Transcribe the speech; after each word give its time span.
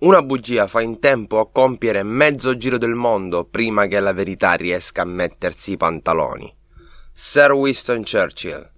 Una 0.00 0.22
bugia 0.22 0.68
fa 0.68 0.80
in 0.80 1.00
tempo 1.00 1.40
a 1.40 1.50
compiere 1.50 2.04
mezzo 2.04 2.56
giro 2.56 2.78
del 2.78 2.94
mondo 2.94 3.44
prima 3.44 3.86
che 3.86 3.98
la 3.98 4.12
verità 4.12 4.52
riesca 4.52 5.02
a 5.02 5.04
mettersi 5.04 5.72
i 5.72 5.76
pantaloni. 5.76 6.56
Sir 7.12 7.50
Winston 7.50 8.04
Churchill 8.04 8.70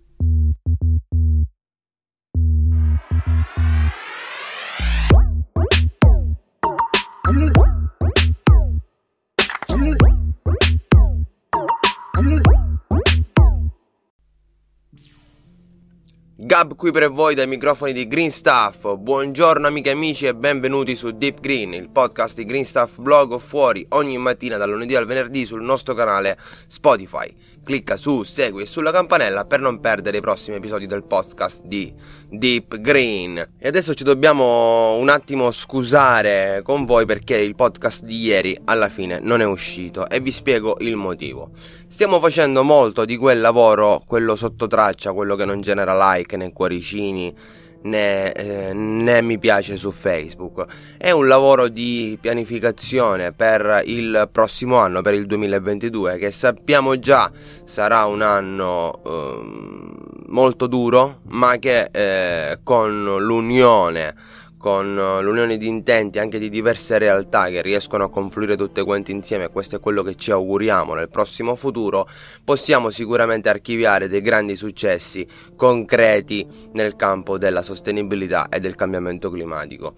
Gab 16.51 16.75
qui 16.75 16.91
per 16.91 17.13
voi 17.13 17.37
dai 17.37 17.47
microfoni 17.47 17.93
di 17.93 18.09
Green 18.09 18.33
Stuff. 18.33 18.97
Buongiorno 18.97 19.69
amiche 19.69 19.91
e 19.91 19.93
amici 19.93 20.27
e 20.27 20.35
benvenuti 20.35 20.97
su 20.97 21.13
Deep 21.13 21.39
Green, 21.39 21.73
il 21.75 21.91
podcast 21.91 22.35
di 22.35 22.45
Green 22.45 22.67
Stuff 22.67 22.97
Blog 22.99 23.39
fuori 23.39 23.87
ogni 23.91 24.19
mattina 24.19 24.57
dal 24.57 24.69
lunedì 24.69 24.97
al 24.97 25.07
venerdì 25.07 25.47
sul 25.47 25.63
nostro 25.63 25.95
canale 25.95 26.37
Spotify. 26.67 27.33
Clicca 27.63 27.97
su 27.97 28.25
segui 28.25 28.63
e 28.63 28.67
sulla 28.67 28.91
campanella 28.91 29.45
per 29.45 29.61
non 29.61 29.79
perdere 29.79 30.17
i 30.17 30.21
prossimi 30.21 30.57
episodi 30.57 30.87
del 30.87 31.05
podcast 31.05 31.63
di 31.63 31.95
Deep 32.29 32.81
Green. 32.81 33.53
E 33.57 33.69
adesso 33.69 33.95
ci 33.95 34.03
dobbiamo 34.03 34.97
un 34.97 35.09
attimo 35.09 35.53
scusare 35.53 36.63
con 36.65 36.85
voi 36.85 37.07
perché 37.07 37.37
il 37.37 37.55
podcast 37.55 38.03
di 38.03 38.23
ieri 38.23 38.59
alla 38.65 38.89
fine 38.89 39.21
non 39.23 39.41
è 39.41 39.47
uscito 39.47 40.09
e 40.09 40.19
vi 40.19 40.33
spiego 40.33 40.79
il 40.81 40.97
motivo. 40.97 41.51
Stiamo 41.87 42.19
facendo 42.19 42.65
molto 42.65 43.05
di 43.05 43.17
quel 43.17 43.41
lavoro, 43.41 44.03
quello 44.07 44.35
sotto 44.37 44.67
traccia, 44.67 45.13
quello 45.13 45.37
che 45.37 45.45
non 45.45 45.61
genera 45.61 46.15
like 46.15 46.39
né 46.41 46.53
cuoricini 46.53 47.35
né, 47.83 48.33
eh, 48.33 48.73
né, 48.75 49.23
mi 49.23 49.39
piace 49.39 49.77
su 49.77 49.91
Facebook. 49.91 50.67
È 50.97 51.11
un 51.11 51.27
lavoro 51.27 51.69
di 51.69 52.19
pianificazione 52.21 53.33
per 53.33 53.83
il 53.87 54.29
prossimo 54.31 54.77
anno, 54.77 55.03
per 55.03 55.15
il 55.15 55.27
2022, 55.27 56.19
che 56.19 56.31
sappiamo 56.31 56.99
già 56.99 57.31
sarà 57.65 58.05
un 58.05 58.23
anno 58.23 59.01
eh, 59.05 60.23
molto 60.27 60.67
duro, 60.67 61.21
ma 61.29 61.57
che 61.59 61.89
eh, 61.91 62.59
con 62.63 63.05
l'unione 63.05 64.15
con 64.61 64.99
eh, 64.99 65.23
l'unione 65.23 65.57
di 65.57 65.67
intenti 65.67 66.19
anche 66.19 66.39
di 66.39 66.51
diverse 66.51 66.99
realtà 66.99 67.49
che 67.49 67.63
riescono 67.63 68.05
a 68.05 68.11
confluire 68.11 68.59
tutte 68.59 68.85
quante 68.85 69.11
insieme, 69.11 69.49
questo 69.49 69.77
è 69.77 69.81
quello 69.81 70.03
che 70.03 70.17
ci 70.17 70.31
auguriamo 70.31 70.93
nel 70.93 71.09
prossimo 71.09 71.57
futuro, 71.57 72.07
possiamo 72.45 72.91
sicuramente 72.91 73.49
archiviare 73.49 74.07
dei 74.07 74.21
grandi 74.21 74.57
successi 74.57 75.27
concreti 75.57 76.47
nel 76.75 76.95
campo 76.95 77.39
della 77.39 77.63
sostenibilità 77.63 78.51
e 78.51 78.61
del 78.61 78.75
cambiamento 78.75 79.31
climatico, 79.31 79.95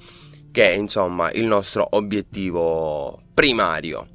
che 0.52 0.70
è 0.70 0.74
insomma 0.74 1.32
il 1.32 1.44
nostro 1.44 1.84
obiettivo 1.90 3.20
primario. 3.34 4.06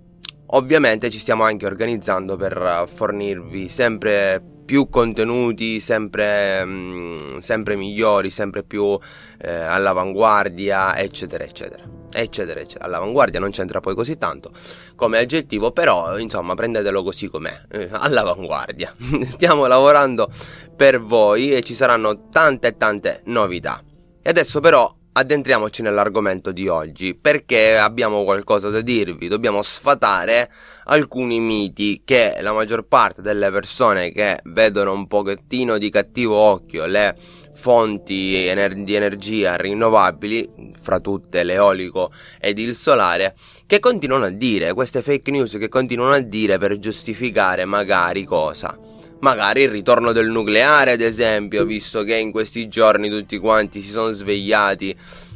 Ovviamente 0.52 1.10
ci 1.10 1.18
stiamo 1.18 1.44
anche 1.44 1.66
organizzando 1.66 2.38
per 2.38 2.88
fornirvi 2.88 3.68
sempre 3.68 4.42
più 4.42 4.57
contenuti 4.90 5.80
sempre, 5.80 6.66
mm, 6.66 7.38
sempre 7.40 7.76
migliori, 7.76 8.30
sempre 8.30 8.64
più 8.64 8.98
eh, 9.40 9.52
all'avanguardia, 9.52 10.98
eccetera, 10.98 11.44
eccetera. 11.44 11.84
Eccetera, 12.12 12.60
eccetera. 12.60 12.86
All'avanguardia 12.86 13.40
non 13.40 13.52
c'entra 13.52 13.80
poi 13.80 13.96
così 13.96 14.18
tanto 14.18 14.52
come 14.96 15.20
aggettivo, 15.20 15.72
però 15.72 16.18
insomma 16.18 16.54
prendetelo 16.56 17.04
così 17.04 17.28
com'è, 17.28 17.62
eh, 17.72 17.90
all'avanguardia. 17.92 18.94
Stiamo 19.24 19.68
lavorando 19.68 20.30
per 20.76 21.02
voi 21.02 21.54
e 21.54 21.62
ci 21.62 21.74
saranno 21.74 22.28
tante 22.30 22.76
tante 22.78 23.22
novità. 23.26 23.82
E 24.22 24.30
adesso 24.30 24.60
però 24.60 24.97
addentriamoci 25.18 25.82
nell'argomento 25.82 26.52
di 26.52 26.68
oggi 26.68 27.16
perché 27.16 27.76
abbiamo 27.76 28.24
qualcosa 28.24 28.70
da 28.70 28.82
dirvi, 28.82 29.28
dobbiamo 29.28 29.64
sfatare 29.64 30.52
alcuni 30.86 31.40
miti 31.40 32.04
che 32.06 32.38
la 32.42 32.54
maggior 32.54 32.86
parte 32.86 33.24
delle 33.24 33.50
persone 33.50 34.12
che 34.12 34.40
vedono 34.44 34.94
un 34.94 35.08
pochettino 35.08 35.80
di 35.80 35.90
cattivo 35.90 36.36
occhio 36.36 36.86
le 36.86 37.16
fonti 37.56 38.14
di 38.14 38.94
energia 38.94 39.56
rinnovabili, 39.56 40.74
fra 40.80 41.00
tutte 41.00 41.44
l'eolico 41.44 42.12
ed 42.40 42.60
il 42.60 42.76
solare, 42.76 43.36
che 43.66 43.80
continuano 43.80 44.26
a 44.26 44.30
dire, 44.30 44.74
queste 44.74 45.02
fake 45.02 45.32
news 45.32 45.58
che 45.58 45.68
continuano 45.68 46.14
a 46.14 46.20
dire 46.20 46.60
per 46.60 46.78
giustificare 46.78 47.66
magari 47.66 48.24
cosa? 48.24 48.87
Magari 49.20 49.62
il 49.62 49.70
ritorno 49.70 50.12
del 50.12 50.30
nucleare, 50.30 50.92
ad 50.92 51.02
esempio, 51.02 51.66
visto 51.66 52.04
che 52.04 52.16
in 52.16 52.32
questi 52.32 52.68
giorni 52.68 53.10
tutti 53.10 53.38
quanti 53.38 53.82
si 53.82 53.90
sono 53.90 54.12
svegliati 54.12 54.96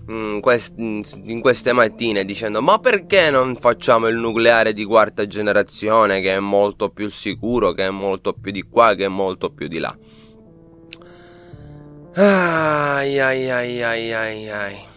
mm, 0.10 0.40
in 1.26 1.40
queste 1.42 1.74
mattine 1.74 2.26
dicendo 2.26 2.62
ma 2.62 2.80
perché 2.80 3.30
non 3.30 3.56
facciamo 3.58 4.08
il 4.08 4.16
nucleare 4.16 4.74
di 4.74 4.84
quarta 4.84 5.28
generazione 5.28 6.22
che 6.22 6.36
è 6.36 6.40
molto 6.40 6.90
più 6.90 7.10
sicuro, 7.10 7.72
che 7.74 7.86
è 7.86 7.90
molto 7.90 8.34
più 8.34 8.52
di 8.52 8.64
qua, 8.64 8.96
che 8.96 9.06
è 9.06 9.10
molto 9.10 9.50
più 9.50 9.68
di 9.68 9.80
là. 9.80 9.98
Ai 12.14 13.20
ai 13.20 13.50
ai 13.50 13.82
ai 13.82 14.14
ai 14.14 14.50
ai. 14.50 14.91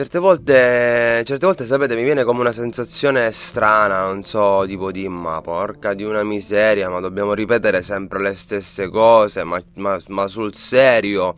Certe 0.00 0.18
volte, 0.18 1.22
certe 1.26 1.44
volte, 1.44 1.66
sapete, 1.66 1.94
mi 1.94 2.04
viene 2.04 2.24
come 2.24 2.40
una 2.40 2.52
sensazione 2.52 3.32
strana, 3.32 4.06
non 4.06 4.22
so, 4.22 4.64
tipo 4.66 4.90
di 4.90 5.06
ma 5.08 5.42
porca 5.42 5.92
di 5.92 6.04
una 6.04 6.22
miseria, 6.22 6.88
ma 6.88 7.00
dobbiamo 7.00 7.34
ripetere 7.34 7.82
sempre 7.82 8.18
le 8.18 8.34
stesse 8.34 8.88
cose, 8.88 9.44
ma, 9.44 9.62
ma, 9.74 10.00
ma 10.06 10.26
sul 10.26 10.56
serio. 10.56 11.36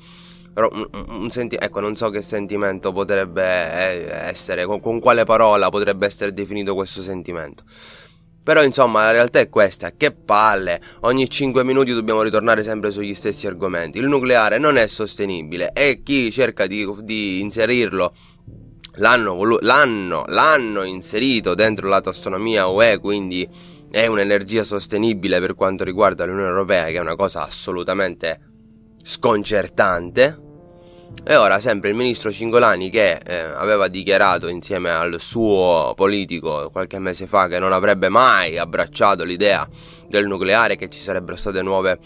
Un, 0.55 0.87
un 0.93 1.31
senti- 1.33 1.57
ecco, 1.59 1.81
non 1.81 1.97
so 1.97 2.09
che 2.11 2.23
sentimento 2.23 2.93
potrebbe 2.93 3.43
eh, 3.43 4.29
essere, 4.29 4.65
con, 4.65 4.79
con 4.79 5.01
quale 5.01 5.25
parola 5.25 5.69
potrebbe 5.69 6.07
essere 6.07 6.33
definito 6.33 6.77
questo 6.77 7.03
sentimento. 7.03 7.65
Però 8.45 8.63
insomma 8.63 9.03
la 9.03 9.11
realtà 9.11 9.41
è 9.41 9.49
questa, 9.49 9.91
che 9.97 10.13
palle, 10.13 10.81
ogni 11.01 11.29
5 11.29 11.65
minuti 11.65 11.93
dobbiamo 11.93 12.23
ritornare 12.23 12.63
sempre 12.63 12.93
sugli 12.93 13.15
stessi 13.15 13.49
argomenti. 13.49 13.99
Il 13.99 14.07
nucleare 14.07 14.59
non 14.59 14.77
è 14.77 14.87
sostenibile 14.87 15.73
e 15.73 16.03
chi 16.05 16.31
cerca 16.31 16.69
di, 16.69 16.89
di 17.03 17.41
inserirlo 17.41 18.13
l'hanno, 18.97 19.35
volu- 19.35 19.61
l'hanno, 19.61 20.25
l'hanno 20.27 20.83
inserito 20.83 21.55
dentro 21.55 21.89
la 21.89 22.01
tassonomia 22.01 22.67
UE, 22.67 22.99
quindi 22.99 23.49
è 23.91 24.07
un'energia 24.07 24.65
sostenibile 24.65 25.41
per 25.41 25.55
quanto 25.55 25.85
riguarda 25.85 26.25
l'Unione 26.25 26.49
Europea, 26.49 26.87
che 26.87 26.95
è 26.95 27.01
una 27.01 27.17
cosa 27.17 27.43
assolutamente 27.43 28.41
sconcertante. 29.03 30.51
E 31.25 31.37
ora 31.37 31.61
sempre 31.61 31.91
il 31.91 31.95
ministro 31.95 32.33
Cingolani 32.33 32.89
che 32.89 33.21
eh, 33.23 33.39
aveva 33.39 33.89
dichiarato 33.89 34.49
insieme 34.49 34.89
al 34.89 35.21
suo 35.21 35.93
politico 35.95 36.71
qualche 36.73 36.99
mese 36.99 37.27
fa 37.27 37.49
che 37.49 37.59
non 37.59 37.73
avrebbe 37.73 38.09
mai 38.09 38.57
abbracciato 38.57 39.23
l'idea 39.23 39.69
del 40.09 40.27
nucleare, 40.27 40.77
che 40.77 40.89
ci 40.89 40.99
sarebbero 40.99 41.37
state 41.37 41.61
nuove 41.61 41.99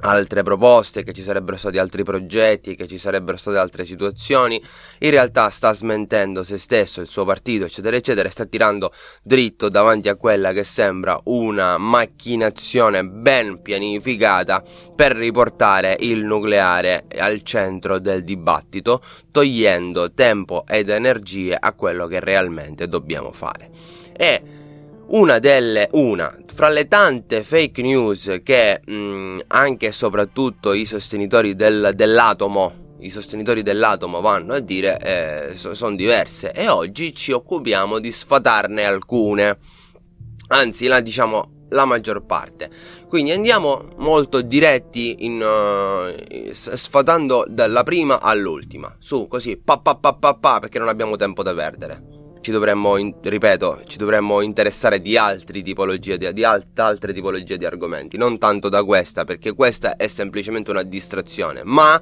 altre 0.00 0.42
proposte, 0.42 1.02
che 1.02 1.12
ci 1.12 1.22
sarebbero 1.22 1.56
stati 1.56 1.78
altri 1.78 2.04
progetti, 2.04 2.74
che 2.74 2.86
ci 2.86 2.98
sarebbero 2.98 3.36
state 3.36 3.58
altre 3.58 3.84
situazioni, 3.84 4.62
in 4.98 5.10
realtà 5.10 5.48
sta 5.50 5.72
smentendo 5.72 6.42
se 6.42 6.58
stesso, 6.58 7.00
il 7.00 7.08
suo 7.08 7.24
partito, 7.24 7.64
eccetera, 7.64 7.96
eccetera, 7.96 8.28
sta 8.28 8.44
tirando 8.44 8.92
dritto 9.22 9.68
davanti 9.68 10.08
a 10.08 10.16
quella 10.16 10.52
che 10.52 10.64
sembra 10.64 11.18
una 11.24 11.78
macchinazione 11.78 13.04
ben 13.04 13.62
pianificata 13.62 14.62
per 14.94 15.12
riportare 15.12 15.96
il 16.00 16.24
nucleare 16.24 17.06
al 17.18 17.42
centro 17.42 17.98
del 17.98 18.24
dibattito, 18.24 19.02
togliendo 19.30 20.12
tempo 20.12 20.64
ed 20.66 20.88
energie 20.88 21.56
a 21.58 21.72
quello 21.72 22.06
che 22.06 22.20
realmente 22.20 22.88
dobbiamo 22.88 23.32
fare. 23.32 23.70
E 24.16 24.53
una 25.08 25.38
delle 25.38 25.88
una 25.92 26.34
fra 26.52 26.68
le 26.68 26.86
tante 26.88 27.42
fake 27.42 27.82
news 27.82 28.40
che 28.42 28.80
mh, 28.84 28.94
mm, 28.94 29.40
anche 29.48 29.86
e 29.86 29.92
soprattutto 29.92 30.72
i 30.72 30.84
sostenitori 30.84 31.54
del, 31.54 31.92
dell'atomo 31.94 32.82
i 33.04 33.10
sostenitori 33.10 33.62
dell'atomo 33.62 34.20
vanno 34.20 34.54
a 34.54 34.60
dire 34.60 34.98
eh, 35.52 35.56
sono 35.56 35.94
diverse 35.94 36.52
e 36.52 36.68
oggi 36.68 37.14
ci 37.14 37.32
occupiamo 37.32 37.98
di 37.98 38.10
sfatarne 38.10 38.84
alcune. 38.84 39.58
Anzi 40.48 40.86
la 40.86 41.00
diciamo 41.00 41.66
la 41.70 41.84
maggior 41.84 42.24
parte. 42.24 42.70
Quindi 43.08 43.32
andiamo 43.32 43.90
molto 43.98 44.40
diretti 44.40 45.24
in, 45.24 45.40
uh, 45.40 46.52
sfatando 46.52 47.44
dalla 47.46 47.82
prima 47.82 48.20
all'ultima. 48.20 48.94
Su 48.98 49.26
così 49.28 49.56
pa 49.56 49.78
pa 49.78 49.96
pa 49.96 50.14
pa 50.14 50.34
pa 50.34 50.60
perché 50.60 50.78
non 50.78 50.88
abbiamo 50.88 51.16
tempo 51.16 51.42
da 51.42 51.54
perdere 51.54 52.13
ci 52.44 52.50
dovremmo, 52.50 52.98
in, 52.98 53.14
ripeto, 53.22 53.84
ci 53.86 53.96
dovremmo 53.96 54.42
interessare 54.42 55.00
di, 55.00 55.18
tipologie, 55.62 56.18
di, 56.18 56.30
di 56.34 56.44
alt, 56.44 56.78
altre 56.78 57.14
tipologie 57.14 57.56
di 57.56 57.64
argomenti, 57.64 58.18
non 58.18 58.36
tanto 58.36 58.68
da 58.68 58.84
questa, 58.84 59.24
perché 59.24 59.54
questa 59.54 59.96
è 59.96 60.06
semplicemente 60.08 60.70
una 60.70 60.82
distrazione, 60.82 61.62
ma 61.64 61.98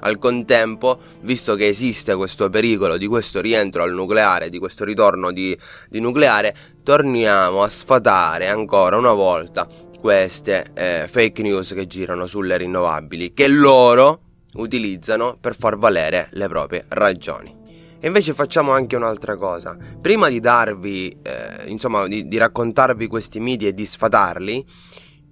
al 0.00 0.18
contempo, 0.18 0.98
visto 1.20 1.54
che 1.54 1.68
esiste 1.68 2.16
questo 2.16 2.50
pericolo 2.50 2.96
di 2.96 3.06
questo 3.06 3.40
rientro 3.40 3.84
al 3.84 3.92
nucleare, 3.92 4.48
di 4.48 4.58
questo 4.58 4.84
ritorno 4.84 5.30
di, 5.30 5.56
di 5.88 6.00
nucleare, 6.00 6.56
torniamo 6.82 7.62
a 7.62 7.68
sfatare 7.68 8.48
ancora 8.48 8.96
una 8.96 9.12
volta 9.12 9.68
queste 10.00 10.72
eh, 10.74 11.06
fake 11.08 11.40
news 11.40 11.72
che 11.72 11.86
girano 11.86 12.26
sulle 12.26 12.56
rinnovabili, 12.56 13.32
che 13.32 13.46
loro 13.46 14.18
utilizzano 14.54 15.38
per 15.40 15.54
far 15.54 15.78
valere 15.78 16.30
le 16.32 16.48
proprie 16.48 16.84
ragioni. 16.88 17.62
E 18.04 18.08
invece 18.08 18.34
facciamo 18.34 18.72
anche 18.72 18.96
un'altra 18.96 19.34
cosa. 19.34 19.78
Prima 19.98 20.28
di 20.28 20.38
darvi, 20.38 21.08
eh, 21.22 21.70
insomma, 21.70 22.06
di, 22.06 22.28
di 22.28 22.36
raccontarvi 22.36 23.06
questi 23.06 23.40
miti 23.40 23.66
e 23.66 23.72
di 23.72 23.86
sfatarli, 23.86 24.62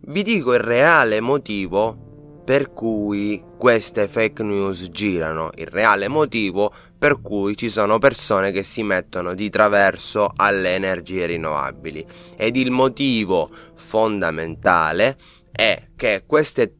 vi 0.07 0.23
dico 0.23 0.55
il 0.55 0.61
reale 0.61 1.21
motivo 1.21 2.41
per 2.47 2.73
cui 2.73 3.45
queste 3.59 4.09
fake 4.09 4.43
news 4.43 4.89
girano, 4.89 5.51
il 5.57 5.67
reale 5.67 6.09
motivo 6.09 6.73
per 6.97 7.21
cui 7.21 7.59
ci 7.59 7.69
sono 7.69 7.99
persone 7.99 8.53
che 8.53 8.63
si 8.63 8.83
mettono 8.83 9.35
di 9.35 9.51
traverso 9.51 10.33
alle 10.35 10.75
energie 10.75 11.27
rinnovabili 11.27 12.07
ed 12.39 12.57
il 12.57 12.71
motivo 12.71 13.51
fondamentale 13.75 15.19
è 15.53 15.89
che 15.95 16.23
queste 16.27 16.77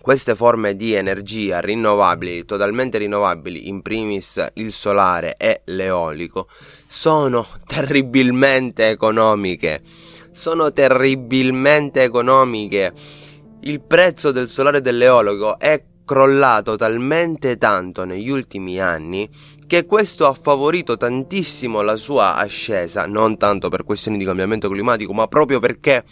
queste 0.00 0.34
forme 0.34 0.76
di 0.76 0.94
energia 0.94 1.60
rinnovabili, 1.60 2.44
totalmente 2.44 2.98
rinnovabili, 2.98 3.68
in 3.68 3.82
primis 3.82 4.44
il 4.54 4.72
solare 4.72 5.36
e 5.36 5.62
l'eolico, 5.66 6.48
sono 6.86 7.46
terribilmente 7.66 8.88
economiche. 8.88 9.82
Sono 10.32 10.72
terribilmente 10.72 12.02
economiche 12.02 12.92
il 13.62 13.80
prezzo 13.80 14.30
del 14.30 14.48
solare 14.48 14.80
dell'eologo 14.80 15.58
è 15.58 15.82
crollato 16.04 16.76
talmente 16.76 17.58
tanto 17.58 18.04
negli 18.04 18.30
ultimi 18.30 18.80
anni 18.80 19.28
che 19.66 19.84
questo 19.84 20.26
ha 20.26 20.32
favorito 20.32 20.96
tantissimo 20.96 21.82
la 21.82 21.96
sua 21.96 22.36
ascesa, 22.36 23.04
non 23.06 23.36
tanto 23.36 23.68
per 23.68 23.84
questioni 23.84 24.16
di 24.16 24.24
cambiamento 24.24 24.70
climatico, 24.70 25.12
ma 25.12 25.26
proprio 25.26 25.58
perché 25.58 26.04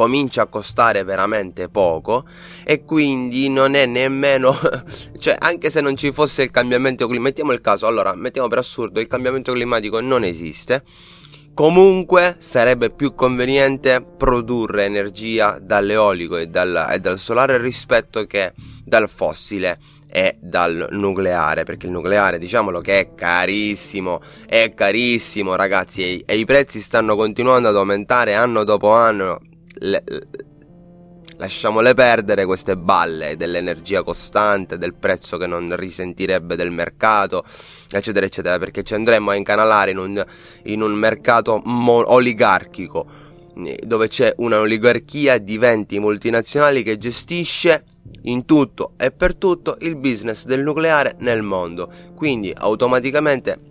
comincia 0.00 0.40
a 0.40 0.46
costare 0.46 1.04
veramente 1.04 1.68
poco 1.68 2.24
e 2.64 2.86
quindi 2.86 3.50
non 3.50 3.74
è 3.74 3.84
nemmeno 3.84 4.58
cioè 5.20 5.36
anche 5.38 5.68
se 5.68 5.82
non 5.82 5.94
ci 5.94 6.10
fosse 6.10 6.44
il 6.44 6.50
cambiamento 6.50 7.06
climatico 7.06 7.22
mettiamo 7.22 7.52
il 7.52 7.60
caso 7.60 7.86
allora 7.86 8.14
mettiamo 8.14 8.48
per 8.48 8.56
assurdo 8.56 8.98
il 8.98 9.06
cambiamento 9.06 9.52
climatico 9.52 10.00
non 10.00 10.24
esiste. 10.24 10.84
Comunque 11.52 12.36
sarebbe 12.38 12.88
più 12.88 13.14
conveniente 13.14 14.00
produrre 14.00 14.84
energia 14.84 15.58
dall'eolico 15.60 16.38
e 16.38 16.46
dal, 16.46 16.86
e 16.92 16.98
dal 16.98 17.18
solare 17.18 17.58
rispetto 17.58 18.24
che 18.24 18.54
dal 18.82 19.06
fossile 19.06 19.78
e 20.08 20.38
dal 20.40 20.88
nucleare 20.92 21.64
perché 21.64 21.86
il 21.86 21.92
nucleare 21.92 22.38
diciamolo 22.38 22.80
che 22.80 23.00
è 23.00 23.14
carissimo 23.14 24.20
è 24.46 24.72
carissimo 24.74 25.54
ragazzi 25.56 26.02
e, 26.02 26.22
e 26.24 26.36
i 26.38 26.46
prezzi 26.46 26.80
stanno 26.80 27.14
continuando 27.16 27.68
ad 27.68 27.76
aumentare 27.76 28.34
anno 28.34 28.64
dopo 28.64 28.92
anno 28.92 29.40
le, 29.80 30.04
lasciamole 31.36 31.94
perdere 31.94 32.44
queste 32.44 32.76
balle 32.76 33.36
dell'energia 33.36 34.02
costante, 34.02 34.78
del 34.78 34.94
prezzo 34.94 35.38
che 35.38 35.46
non 35.46 35.74
risentirebbe 35.74 36.54
del 36.54 36.70
mercato, 36.70 37.44
eccetera, 37.90 38.26
eccetera, 38.26 38.58
perché 38.58 38.82
ci 38.82 38.94
andremo 38.94 39.30
a 39.30 39.34
incanalare 39.34 39.90
in 39.90 39.98
un, 39.98 40.24
in 40.64 40.82
un 40.82 40.92
mercato 40.92 41.60
mo- 41.64 42.12
oligarchico 42.12 43.28
dove 43.82 44.08
c'è 44.08 44.32
un'oligarchia 44.38 45.36
di 45.36 45.58
20 45.58 45.98
multinazionali 45.98 46.82
che 46.82 46.96
gestisce 46.96 47.84
in 48.22 48.46
tutto 48.46 48.92
e 48.96 49.10
per 49.10 49.34
tutto 49.34 49.76
il 49.80 49.96
business 49.96 50.46
del 50.46 50.62
nucleare 50.62 51.16
nel 51.18 51.42
mondo. 51.42 51.90
Quindi 52.14 52.54
automaticamente 52.56 53.69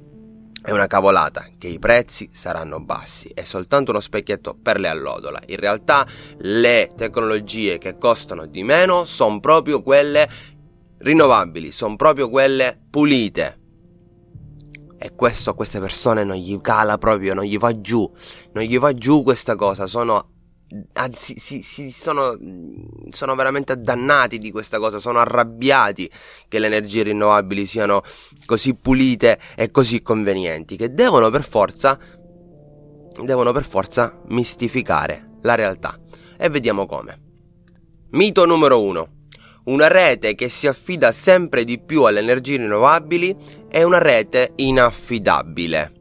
è 0.69 0.71
una 0.71 0.85
cavolata 0.85 1.47
che 1.57 1.67
i 1.67 1.79
prezzi 1.79 2.29
saranno 2.31 2.79
bassi, 2.79 3.31
è 3.33 3.43
soltanto 3.43 3.89
uno 3.89 3.99
specchietto 3.99 4.55
per 4.61 4.79
le 4.79 4.87
allodola. 4.87 5.41
In 5.47 5.55
realtà 5.55 6.05
le 6.37 6.91
tecnologie 6.95 7.79
che 7.79 7.97
costano 7.97 8.45
di 8.45 8.61
meno 8.61 9.03
sono 9.03 9.39
proprio 9.39 9.81
quelle 9.81 10.29
rinnovabili, 10.99 11.71
sono 11.71 11.95
proprio 11.95 12.29
quelle 12.29 12.79
pulite. 12.87 13.57
E 14.99 15.15
questo 15.15 15.49
a 15.49 15.55
queste 15.55 15.79
persone 15.79 16.23
non 16.23 16.35
gli 16.35 16.61
cala 16.61 16.99
proprio, 16.99 17.33
non 17.33 17.45
gli 17.45 17.57
va 17.57 17.81
giù, 17.81 18.07
non 18.51 18.63
gli 18.63 18.77
va 18.77 18.93
giù 18.93 19.23
questa 19.23 19.55
cosa, 19.55 19.87
sono 19.87 20.33
anzi 20.93 21.39
si, 21.39 21.61
si 21.63 21.91
sono, 21.91 22.37
sono, 23.09 23.35
veramente 23.35 23.71
addannati 23.71 24.37
di 24.37 24.51
questa 24.51 24.77
cosa, 24.77 24.99
sono 24.99 25.19
arrabbiati 25.19 26.09
che 26.47 26.59
le 26.59 26.67
energie 26.67 27.03
rinnovabili 27.03 27.65
siano 27.65 28.03
così 28.45 28.75
pulite 28.75 29.39
e 29.55 29.71
così 29.71 30.01
convenienti, 30.01 30.75
che 30.75 30.93
devono 30.93 31.29
per 31.29 31.43
forza, 31.43 31.97
devono 33.23 33.51
per 33.51 33.65
forza 33.65 34.19
mistificare 34.27 35.37
la 35.41 35.55
realtà. 35.55 35.97
E 36.37 36.49
vediamo 36.49 36.85
come. 36.85 37.19
Mito 38.11 38.45
numero 38.45 38.81
1. 38.81 39.07
Una 39.65 39.87
rete 39.87 40.35
che 40.35 40.49
si 40.49 40.67
affida 40.67 41.11
sempre 41.11 41.63
di 41.63 41.79
più 41.79 42.03
alle 42.03 42.19
energie 42.19 42.57
rinnovabili 42.57 43.35
è 43.67 43.83
una 43.83 43.99
rete 43.99 44.53
inaffidabile. 44.55 45.98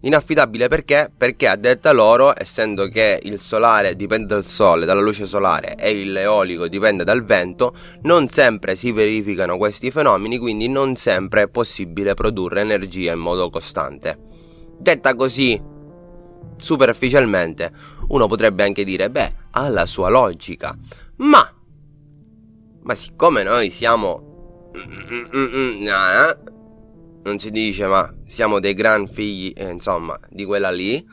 Inaffidabile 0.00 0.68
perché? 0.68 1.10
Perché 1.16 1.48
a 1.48 1.56
detta 1.56 1.90
loro, 1.92 2.32
essendo 2.36 2.88
che 2.88 3.18
il 3.22 3.40
solare 3.40 3.96
dipende 3.96 4.26
dal 4.26 4.46
sole, 4.46 4.84
dalla 4.84 5.00
luce 5.00 5.26
solare 5.26 5.74
e 5.76 6.04
l'eolico 6.04 6.68
dipende 6.68 7.02
dal 7.02 7.24
vento, 7.24 7.74
non 8.02 8.28
sempre 8.28 8.76
si 8.76 8.92
verificano 8.92 9.56
questi 9.56 9.90
fenomeni, 9.90 10.38
quindi 10.38 10.68
non 10.68 10.96
sempre 10.96 11.42
è 11.42 11.48
possibile 11.48 12.14
produrre 12.14 12.60
energia 12.60 13.12
in 13.12 13.18
modo 13.18 13.50
costante. 13.50 14.18
Detta 14.78 15.14
così, 15.14 15.60
superficialmente, 16.56 17.72
uno 18.08 18.26
potrebbe 18.28 18.62
anche 18.62 18.84
dire, 18.84 19.10
beh, 19.10 19.34
ha 19.52 19.68
la 19.68 19.86
sua 19.86 20.08
logica, 20.10 20.76
ma, 21.16 21.52
ma 22.82 22.94
siccome 22.94 23.42
noi 23.42 23.70
siamo... 23.70 24.70
Non 27.26 27.40
si 27.40 27.50
dice 27.50 27.88
ma 27.88 28.08
siamo 28.28 28.60
dei 28.60 28.72
gran 28.72 29.08
figli, 29.08 29.52
eh, 29.56 29.68
insomma, 29.68 30.16
di 30.30 30.44
quella 30.44 30.70
lì, 30.70 31.04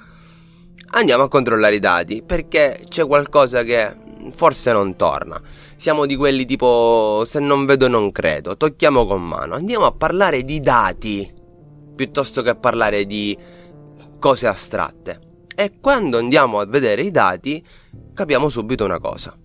andiamo 0.92 1.24
a 1.24 1.28
controllare 1.28 1.74
i 1.74 1.80
dati 1.80 2.22
perché 2.24 2.86
c'è 2.88 3.08
qualcosa 3.08 3.64
che 3.64 3.96
forse 4.36 4.72
non 4.72 4.96
torna. 4.96 5.42
Siamo 5.76 6.06
di 6.06 6.16
quelli 6.16 6.46
tipo 6.46 7.24
se 7.26 7.40
non 7.40 7.66
vedo 7.66 7.88
non 7.88 8.12
credo, 8.12 8.56
tocchiamo 8.56 9.08
con 9.08 9.24
mano, 9.24 9.56
andiamo 9.56 9.86
a 9.86 9.92
parlare 9.92 10.44
di 10.44 10.62
dati 10.62 11.34
piuttosto 11.96 12.44
che 12.44 12.50
a 12.52 12.56
parlare 12.56 13.06
di 13.06 13.36
cose 14.20 14.46
astratte. 14.46 15.20
E 15.56 15.80
quando 15.82 16.20
andiamo 16.20 16.60
a 16.60 16.66
vedere 16.68 17.02
i 17.02 17.10
dati 17.10 17.66
capiamo 18.14 18.50
subito 18.50 18.86
una 18.86 19.00
cosa. 19.00 19.36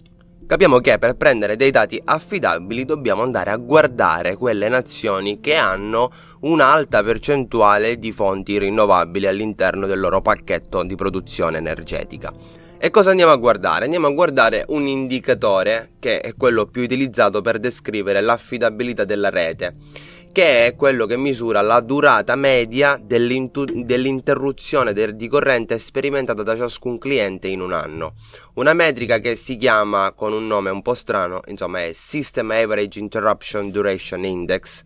Capiamo 0.48 0.78
che 0.78 0.96
per 0.96 1.14
prendere 1.14 1.56
dei 1.56 1.70
dati 1.70 2.00
affidabili 2.02 2.86
dobbiamo 2.86 3.22
andare 3.22 3.50
a 3.50 3.58
guardare 3.58 4.34
quelle 4.36 4.70
nazioni 4.70 5.40
che 5.40 5.56
hanno 5.56 6.10
un'alta 6.40 7.02
percentuale 7.02 7.98
di 7.98 8.12
fonti 8.12 8.58
rinnovabili 8.58 9.26
all'interno 9.26 9.86
del 9.86 10.00
loro 10.00 10.22
pacchetto 10.22 10.84
di 10.84 10.94
produzione 10.94 11.58
energetica. 11.58 12.32
E 12.80 12.90
cosa 12.90 13.10
andiamo 13.10 13.32
a 13.32 13.36
guardare? 13.36 13.84
Andiamo 13.84 14.06
a 14.06 14.12
guardare 14.12 14.64
un 14.68 14.86
indicatore 14.86 15.94
che 15.98 16.20
è 16.20 16.36
quello 16.36 16.66
più 16.66 16.82
utilizzato 16.82 17.40
per 17.40 17.58
descrivere 17.58 18.20
l'affidabilità 18.20 19.04
della 19.04 19.30
rete 19.30 19.74
che 20.30 20.66
è 20.66 20.76
quello 20.76 21.06
che 21.06 21.16
misura 21.16 21.62
la 21.62 21.80
durata 21.80 22.36
media 22.36 23.00
dell'interruzione 23.02 24.92
di 24.92 25.26
corrente 25.26 25.78
sperimentata 25.80 26.44
da 26.44 26.54
ciascun 26.54 26.98
cliente 26.98 27.48
in 27.48 27.60
un 27.60 27.72
anno. 27.72 28.14
Una 28.54 28.72
metrica 28.74 29.18
che 29.18 29.34
si 29.34 29.56
chiama 29.56 30.12
con 30.12 30.32
un 30.32 30.46
nome 30.46 30.70
un 30.70 30.82
po' 30.82 30.94
strano, 30.94 31.40
insomma 31.46 31.82
è 31.82 31.92
System 31.92 32.52
Average 32.52 33.00
Interruption 33.00 33.70
Duration 33.72 34.24
Index, 34.24 34.84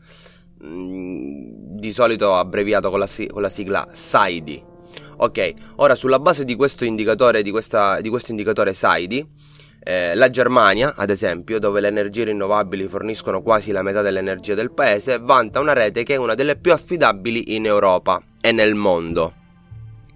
mm, 0.65 1.77
di 1.77 1.93
solito 1.93 2.35
abbreviato 2.35 2.89
con 2.89 3.01
la, 3.01 3.09
con 3.31 3.43
la 3.43 3.51
sigla 3.51 3.87
SAIDI. 3.93 4.71
Ok, 5.17 5.55
ora 5.77 5.95
sulla 5.95 6.19
base 6.19 6.45
di 6.45 6.57
questo 6.57 6.85
indicatore, 6.85 7.43
di, 7.43 7.51
questa, 7.51 8.01
di 8.01 8.09
questo 8.09 8.31
indicatore 8.31 8.73
SAIDI, 8.75 9.27
eh, 9.85 10.15
la 10.15 10.31
Germania, 10.31 10.95
ad 10.97 11.11
esempio, 11.11 11.59
dove 11.59 11.81
le 11.81 11.89
energie 11.89 12.25
rinnovabili 12.25 12.87
forniscono 12.87 13.43
quasi 13.43 13.73
la 13.73 13.83
metà 13.83 14.01
dell'energia 14.01 14.55
del 14.55 14.73
paese, 14.73 15.19
vanta 15.19 15.61
una 15.61 15.73
rete 15.73 16.05
che 16.05 16.15
è 16.15 16.19
una 16.19 16.35
delle 16.35 16.57
più 16.57 16.73
affidabili 16.73 17.57
in 17.57 17.67
Europa 17.67 18.23
e 18.41 18.53
nel 18.53 18.75
mondo. 18.75 19.35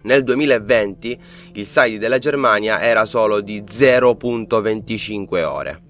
Nel 0.02 0.22
2020 0.22 1.20
il 1.54 1.66
SAIDI 1.66 1.98
della 1.98 2.18
Germania 2.18 2.80
era 2.80 3.04
solo 3.06 3.40
di 3.40 3.62
0.25 3.62 5.42
ore. 5.42 5.82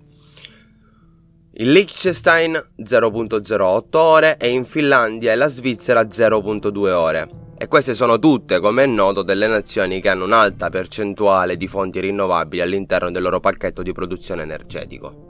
In 1.59 1.73
Liechtenstein 1.73 2.52
0.08 2.78 3.97
ore 3.97 4.37
e 4.38 4.49
in 4.49 4.64
Finlandia 4.64 5.33
e 5.33 5.37
la 5.37 5.49
Svizzera 5.49 6.02
0.2 6.02 6.90
ore. 6.90 7.46
E 7.59 7.69
queste 7.69 7.95
sono 7.95 8.19
tutte, 8.19 8.61
come 8.61 8.85
è 8.85 8.87
noto, 8.87 9.23
delle 9.23 9.47
nazioni 9.47 10.03
che 10.03 10.11
hanno 10.11 10.25
un'alta 10.25 10.69
percentuale 10.69 11.57
di 11.57 11.67
fonti 11.67 12.01
rinnovabili 12.01 12.61
all'interno 12.61 13.11
del 13.11 13.23
loro 13.23 13.41
pacchetto 13.41 13.83
di 13.83 13.93
produzione 13.93 14.43
energetico. 14.43 15.25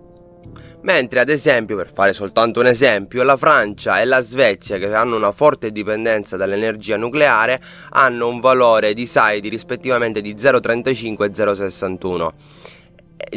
Mentre 0.83 1.21
ad 1.21 1.29
esempio, 1.29 1.77
per 1.77 1.89
fare 1.89 2.13
soltanto 2.13 2.59
un 2.59 2.67
esempio, 2.67 3.23
la 3.23 3.37
Francia 3.37 4.01
e 4.01 4.05
la 4.05 4.21
Svezia, 4.21 4.77
che 4.77 4.93
hanno 4.93 5.15
una 5.15 5.31
forte 5.31 5.71
dipendenza 5.71 6.37
dall'energia 6.37 6.97
nucleare, 6.97 7.61
hanno 7.91 8.27
un 8.27 8.41
valore 8.41 8.93
di 8.93 9.07
SAIDI 9.07 9.49
rispettivamente 9.49 10.21
di 10.21 10.35
0,35 10.35 11.23
e 11.23 11.31
0,61 11.31 12.31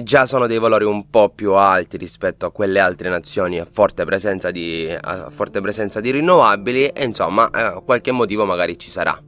già 0.04 0.26
sono 0.26 0.48
dei 0.48 0.60
valori 0.60 0.84
un 0.84 1.10
po' 1.10 1.30
più 1.30 1.54
alti 1.54 1.98
rispetto 1.98 2.46
a 2.46 2.52
quelle 2.52 2.80
altre 2.80 3.10
nazioni 3.10 3.60
a 3.60 3.68
forte 3.70 4.06
presenza 4.06 4.52
di, 4.52 4.88
forte 5.30 5.62
presenza 5.62 6.00
di 6.00 6.12
rinnovabili 6.12 6.88
e 6.88 7.06
insomma 7.06 7.50
eh, 7.50 7.82
qualche 7.84 8.12
motivo 8.12 8.46
magari 8.46 8.78
ci 8.78 8.90
sarà. 8.90 9.22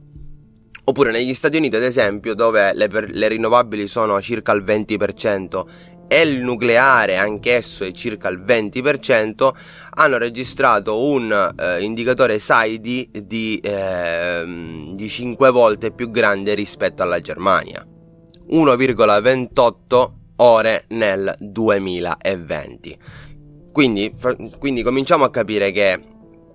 Oppure 0.84 1.12
negli 1.12 1.32
Stati 1.32 1.56
Uniti 1.56 1.76
ad 1.76 1.84
esempio 1.84 2.34
dove 2.34 2.72
le, 2.74 2.88
le 2.90 3.28
rinnovabili 3.28 3.86
sono 3.86 4.20
circa 4.20 4.52
il 4.52 4.64
20% 4.64 5.64
e 6.08 6.20
il 6.22 6.42
nucleare 6.42 7.16
anch'esso 7.16 7.84
è 7.84 7.92
circa 7.92 8.28
il 8.28 8.40
20%, 8.40 9.50
hanno 9.94 10.18
registrato 10.18 11.02
un 11.02 11.54
eh, 11.58 11.82
indicatore 11.82 12.38
SAIDI 12.38 13.10
di, 13.24 13.58
eh, 13.62 14.92
di 14.92 15.08
5 15.08 15.50
volte 15.50 15.92
più 15.92 16.10
grande 16.10 16.52
rispetto 16.52 17.02
alla 17.02 17.20
Germania. 17.20 17.86
1,28 18.50 20.21
ore 20.42 20.84
nel 20.88 21.34
2020. 21.38 22.98
Quindi, 23.72 24.12
quindi 24.58 24.82
cominciamo 24.82 25.24
a 25.24 25.30
capire 25.30 25.70
che 25.70 26.00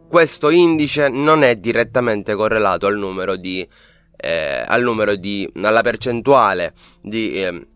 questo 0.08 0.50
indice 0.50 1.10
non 1.10 1.44
è 1.44 1.56
direttamente 1.56 2.36
correlato 2.36 2.86
al 2.86 2.98
numero 2.98 3.36
di, 3.36 3.68
eh, 4.16 4.64
al 4.66 4.84
numero 4.84 5.16
di 5.16 5.50
alla 5.62 5.82
percentuale 5.82 6.74
di 7.02 7.32
eh, 7.32 7.68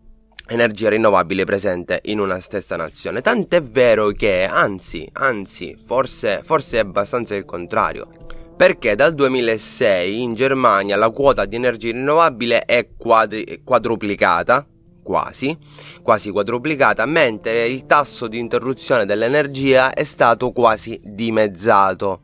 energia 0.48 0.90
rinnovabile 0.90 1.44
presente 1.44 2.00
in 2.04 2.20
una 2.20 2.40
stessa 2.40 2.76
nazione. 2.76 3.20
Tant'è 3.20 3.62
vero 3.62 4.08
che, 4.10 4.46
anzi, 4.48 5.08
anzi, 5.14 5.76
forse, 5.84 6.42
forse 6.44 6.76
è 6.76 6.80
abbastanza 6.80 7.34
il 7.34 7.44
contrario. 7.44 8.08
Perché 8.54 8.94
dal 8.94 9.14
2006 9.14 10.22
in 10.22 10.34
Germania 10.34 10.96
la 10.96 11.10
quota 11.10 11.46
di 11.46 11.56
energia 11.56 11.90
rinnovabile 11.90 12.64
è 12.64 12.90
quadri- 12.96 13.62
quadruplicata 13.64 14.66
quasi, 15.02 15.56
quasi 16.02 16.30
quadruplicata, 16.30 17.04
mentre 17.06 17.66
il 17.66 17.86
tasso 17.86 18.28
di 18.28 18.38
interruzione 18.38 19.04
dell'energia 19.04 19.92
è 19.92 20.04
stato 20.04 20.50
quasi 20.50 21.00
dimezzato. 21.02 22.20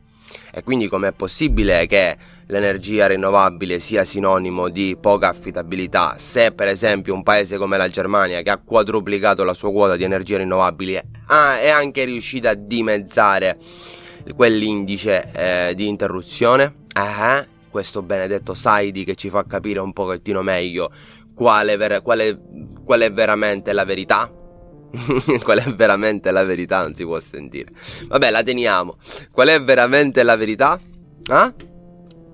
E 0.53 0.63
quindi 0.63 0.89
com'è 0.89 1.13
possibile 1.13 1.87
che 1.87 2.17
l'energia 2.47 3.07
rinnovabile 3.07 3.79
sia 3.79 4.05
sinonimo 4.05 4.69
di 4.69 4.97
poca 4.99 5.29
affidabilità 5.29 6.17
se 6.19 6.53
per 6.53 6.69
esempio 6.69 7.13
un 7.13 7.23
paese 7.23 7.59
come 7.59 7.77
la 7.77 7.91
Germania 7.91 8.41
che 8.41 8.49
ha 8.49 8.57
quadruplicato 8.57 9.45
la 9.45 9.53
sua 9.53 9.71
quota 9.71 9.97
di 9.97 10.05
energia 10.05 10.39
rinnovabile 10.39 11.09
è 11.61 11.69
anche 11.69 12.05
riuscita 12.05 12.51
a 12.51 12.55
dimezzare 12.55 13.59
quell'indice 14.35 15.31
eh, 15.33 15.75
di 15.75 15.89
interruzione? 15.89 16.77
Eh, 16.95 17.47
questo 17.69 18.03
benedetto 18.03 18.55
Saidi 18.55 19.05
che 19.05 19.15
ci 19.15 19.29
fa 19.29 19.45
capire 19.45 19.81
un 19.81 19.93
pochettino 19.93 20.43
meglio 20.43 20.91
quale, 21.35 21.77
ver- 21.77 22.03
quale, 22.03 22.37
qual 22.89 23.03
è 23.03 23.13
veramente 23.13 23.75
la 23.75 23.85
verità. 23.85 24.33
qual 25.45 25.59
è 25.59 25.75
veramente 25.75 26.31
la 26.31 26.43
verità? 26.43 26.81
Non 26.81 26.95
si 26.95 27.05
può 27.05 27.21
sentire. 27.21 27.71
Vabbè, 28.07 28.31
la 28.31 28.43
teniamo. 28.43 28.97
Qual 29.31 29.49
è 29.49 29.63
veramente 29.63 30.23
la 30.23 30.37
verità? 30.37 30.81
Ah? 31.27 31.53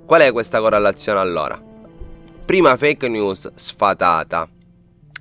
Qual 0.06 0.20
è 0.20 0.30
questa 0.30 0.61
correlazione 0.61 1.18
allora? 1.18 1.61
Prima 2.44 2.76
fake 2.76 3.08
news 3.08 3.50
sfatata. 3.56 4.49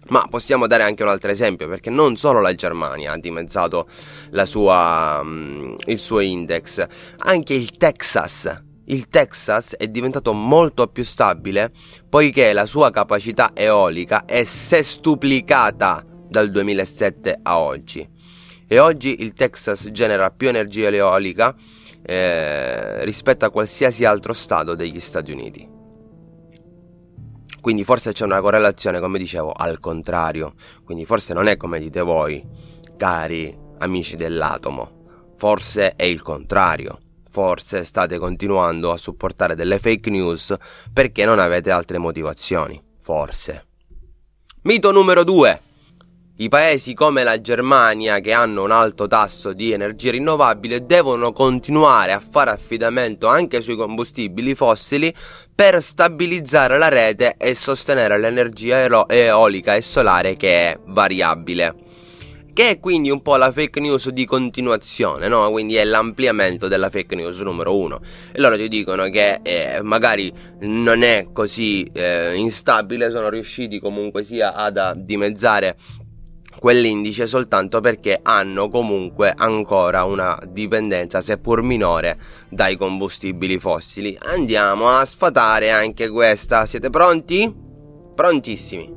Ma 0.09 0.27
possiamo 0.29 0.67
dare 0.67 0.83
anche 0.83 1.01
un 1.01 1.09
altro 1.09 1.31
esempio, 1.31 1.67
perché 1.67 1.89
non 1.89 2.15
solo 2.15 2.39
la 2.39 2.53
Germania 2.53 3.13
ha 3.13 3.17
dimezzato 3.17 3.87
sua, 4.43 5.19
um, 5.19 5.75
il 5.85 5.97
suo 5.97 6.19
index, 6.19 6.85
anche 7.17 7.55
il 7.55 7.75
Texas 7.75 8.53
il 8.85 9.07
Texas 9.07 9.75
è 9.77 9.87
diventato 9.87 10.33
molto 10.33 10.87
più 10.87 11.05
stabile 11.05 11.71
poiché 12.09 12.51
la 12.51 12.65
sua 12.65 12.91
capacità 12.91 13.51
eolica 13.53 14.25
è 14.25 14.43
sestuplicata 14.43 16.05
dal 16.27 16.51
2007 16.51 17.39
a 17.43 17.59
oggi. 17.59 18.09
E 18.67 18.79
oggi 18.79 19.21
il 19.21 19.33
Texas 19.33 19.89
genera 19.91 20.31
più 20.31 20.49
energia 20.49 20.89
eolica 20.89 21.55
eh, 22.01 23.05
rispetto 23.05 23.45
a 23.45 23.51
qualsiasi 23.51 24.03
altro 24.03 24.33
stato 24.33 24.75
degli 24.75 24.99
Stati 24.99 25.31
Uniti. 25.31 25.69
Quindi 27.61 27.85
forse 27.85 28.11
c'è 28.11 28.25
una 28.25 28.41
correlazione, 28.41 28.99
come 28.99 29.17
dicevo, 29.17 29.51
al 29.51 29.79
contrario. 29.79 30.55
Quindi 30.83 31.05
forse 31.05 31.33
non 31.33 31.47
è 31.47 31.55
come 31.55 31.79
dite 31.79 32.01
voi, 32.01 32.43
cari 32.97 33.55
amici 33.77 34.17
dell'atomo. 34.17 35.31
Forse 35.37 35.95
è 35.95 36.03
il 36.03 36.21
contrario 36.21 37.02
forse 37.33 37.83
state 37.83 38.19
continuando 38.19 38.91
a 38.91 38.97
supportare 38.97 39.55
delle 39.55 39.79
fake 39.79 40.11
news 40.11 40.55
perché 40.93 41.25
non 41.25 41.39
avete 41.39 41.71
altre 41.71 41.97
motivazioni. 41.97 42.79
Forse. 43.01 43.65
Mito 44.61 44.91
numero 44.91 45.23
2. 45.23 45.61
I 46.37 46.49
paesi 46.49 46.93
come 46.93 47.23
la 47.23 47.41
Germania, 47.41 48.19
che 48.19 48.33
hanno 48.33 48.63
un 48.63 48.69
alto 48.69 49.07
tasso 49.07 49.51
di 49.51 49.71
energia 49.71 50.11
rinnovabile, 50.11 50.85
devono 50.85 51.31
continuare 51.31 52.11
a 52.11 52.21
fare 52.21 52.51
affidamento 52.51 53.25
anche 53.25 53.61
sui 53.61 53.75
combustibili 53.75 54.53
fossili 54.53 55.11
per 55.55 55.81
stabilizzare 55.81 56.77
la 56.77 56.89
rete 56.89 57.33
e 57.39 57.55
sostenere 57.55 58.19
l'energia 58.19 59.07
eolica 59.07 59.73
e 59.73 59.81
solare 59.81 60.35
che 60.35 60.69
è 60.69 60.79
variabile 60.85 61.82
che 62.53 62.69
è 62.69 62.79
quindi 62.79 63.09
un 63.09 63.21
po' 63.21 63.35
la 63.35 63.51
fake 63.51 63.79
news 63.79 64.09
di 64.09 64.25
continuazione, 64.25 65.27
no? 65.27 65.49
Quindi 65.49 65.75
è 65.75 65.83
l'ampliamento 65.83 66.67
della 66.67 66.89
fake 66.89 67.15
news 67.15 67.39
numero 67.39 67.75
uno. 67.75 67.99
E 68.31 68.39
loro 68.39 68.55
ti 68.55 68.67
dicono 68.67 69.09
che 69.09 69.39
eh, 69.41 69.81
magari 69.81 70.31
non 70.59 71.01
è 71.01 71.27
così 71.33 71.83
eh, 71.91 72.35
instabile, 72.35 73.09
sono 73.09 73.29
riusciti 73.29 73.79
comunque 73.79 74.23
sia 74.23 74.53
ad 74.53 74.93
dimezzare 74.93 75.77
quell'indice 76.59 77.25
soltanto 77.27 77.81
perché 77.81 78.19
hanno 78.21 78.69
comunque 78.69 79.33
ancora 79.35 80.03
una 80.05 80.39
dipendenza 80.47 81.21
seppur 81.21 81.63
minore 81.63 82.17
dai 82.49 82.77
combustibili 82.77 83.57
fossili. 83.57 84.15
Andiamo 84.21 84.89
a 84.89 85.03
sfatare 85.05 85.71
anche 85.71 86.07
questa. 86.09 86.65
Siete 86.65 86.89
pronti? 86.91 87.51
Prontissimi. 88.13 88.93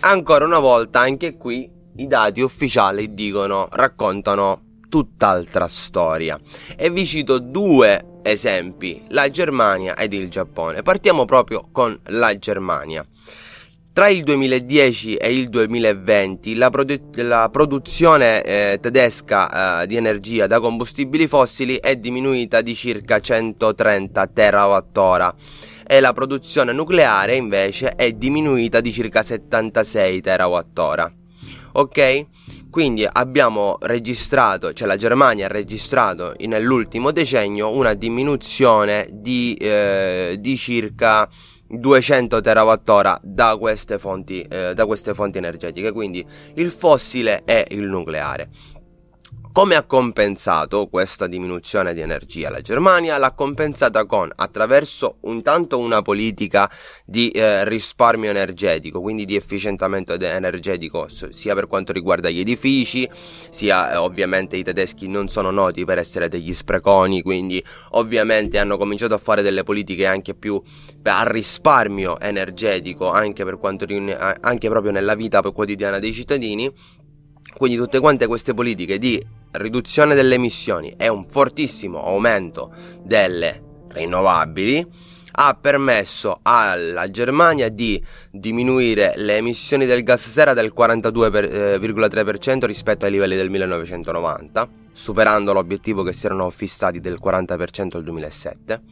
Ancora 0.00 0.46
una 0.46 0.58
volta 0.58 1.00
anche 1.00 1.36
qui 1.36 1.70
i 1.96 2.06
dati 2.06 2.40
ufficiali 2.40 3.14
dicono, 3.14 3.68
raccontano 3.70 4.62
tutt'altra 4.88 5.66
storia. 5.68 6.38
E 6.76 6.90
vi 6.90 7.06
cito 7.06 7.38
due 7.38 8.20
esempi, 8.22 9.02
la 9.08 9.30
Germania 9.30 9.94
ed 9.94 10.12
il 10.12 10.28
Giappone. 10.28 10.82
Partiamo 10.82 11.24
proprio 11.24 11.68
con 11.72 11.98
la 12.08 12.36
Germania. 12.36 13.06
Tra 13.92 14.08
il 14.08 14.22
2010 14.22 15.16
e 15.16 15.34
il 15.36 15.48
2020 15.48 16.54
la, 16.54 16.70
produ- 16.70 17.16
la 17.16 17.48
produzione 17.50 18.42
eh, 18.42 18.78
tedesca 18.80 19.82
eh, 19.82 19.86
di 19.88 19.96
energia 19.96 20.46
da 20.46 20.60
combustibili 20.60 21.26
fossili 21.26 21.76
è 21.76 21.96
diminuita 21.96 22.60
di 22.60 22.74
circa 22.74 23.18
130 23.18 24.26
TWh 24.28 25.34
e 25.84 25.98
la 25.98 26.12
produzione 26.12 26.72
nucleare 26.72 27.34
invece 27.34 27.90
è 27.96 28.12
diminuita 28.12 28.80
di 28.80 28.92
circa 28.92 29.24
76 29.24 30.20
TWh 30.20 31.19
ok? 31.72 32.26
Quindi 32.70 33.06
abbiamo 33.10 33.76
registrato, 33.80 34.72
cioè 34.72 34.86
la 34.86 34.96
Germania 34.96 35.46
ha 35.46 35.48
registrato 35.48 36.34
nell'ultimo 36.46 37.10
decennio 37.10 37.74
una 37.74 37.94
diminuzione 37.94 39.08
di, 39.10 39.54
eh, 39.54 40.36
di 40.38 40.56
circa 40.56 41.28
200 41.66 42.40
TWh 42.40 43.18
da 43.22 43.56
queste, 43.56 43.98
fonti, 43.98 44.42
eh, 44.42 44.72
da 44.74 44.86
queste 44.86 45.14
fonti 45.14 45.38
energetiche, 45.38 45.92
quindi 45.92 46.24
il 46.54 46.70
fossile 46.70 47.42
e 47.44 47.66
il 47.70 47.82
nucleare. 47.82 48.48
Come 49.52 49.74
ha 49.74 49.82
compensato 49.82 50.86
questa 50.86 51.26
diminuzione 51.26 51.92
di 51.92 52.00
energia 52.00 52.50
la 52.50 52.60
Germania? 52.60 53.18
L'ha 53.18 53.32
compensata 53.32 54.06
con 54.06 54.30
attraverso 54.32 55.16
intanto 55.24 55.76
una 55.80 56.02
politica 56.02 56.70
di 57.04 57.30
eh, 57.30 57.68
risparmio 57.68 58.30
energetico, 58.30 59.00
quindi 59.00 59.24
di 59.24 59.34
efficientamento 59.34 60.14
energetico 60.14 61.08
sia 61.08 61.54
per 61.56 61.66
quanto 61.66 61.92
riguarda 61.92 62.30
gli 62.30 62.38
edifici, 62.38 63.10
sia 63.50 63.92
eh, 63.92 63.96
ovviamente 63.96 64.56
i 64.56 64.62
tedeschi 64.62 65.08
non 65.08 65.28
sono 65.28 65.50
noti 65.50 65.84
per 65.84 65.98
essere 65.98 66.28
degli 66.28 66.54
spreconi, 66.54 67.20
quindi 67.20 67.62
ovviamente 67.90 68.56
hanno 68.60 68.76
cominciato 68.76 69.14
a 69.14 69.18
fare 69.18 69.42
delle 69.42 69.64
politiche 69.64 70.06
anche 70.06 70.34
più 70.34 70.62
a 71.02 71.28
risparmio 71.28 72.20
energetico 72.20 73.10
anche 73.10 73.44
per 73.44 73.58
quanto 73.58 73.84
anche 74.42 74.68
proprio 74.68 74.92
nella 74.92 75.16
vita 75.16 75.42
quotidiana 75.42 75.98
dei 75.98 76.12
cittadini. 76.12 76.72
Quindi 77.56 77.76
tutte 77.76 77.98
quante 77.98 78.28
queste 78.28 78.54
politiche 78.54 78.96
di 78.96 79.20
riduzione 79.52 80.14
delle 80.14 80.34
emissioni 80.36 80.94
e 80.96 81.08
un 81.08 81.26
fortissimo 81.26 82.04
aumento 82.04 82.72
delle 83.02 83.62
rinnovabili 83.88 84.86
ha 85.32 85.56
permesso 85.60 86.40
alla 86.42 87.10
Germania 87.10 87.68
di 87.68 88.02
diminuire 88.30 89.14
le 89.16 89.36
emissioni 89.36 89.86
del 89.86 90.02
gas 90.02 90.28
sera 90.28 90.54
del 90.54 90.72
42,3% 90.76 92.66
rispetto 92.66 93.06
ai 93.06 93.12
livelli 93.12 93.36
del 93.36 93.48
1990, 93.48 94.68
superando 94.92 95.52
l'obiettivo 95.52 96.02
che 96.02 96.12
si 96.12 96.26
erano 96.26 96.50
fissati 96.50 97.00
del 97.00 97.18
40% 97.22 97.90
nel 97.92 98.02
2007 98.02 98.82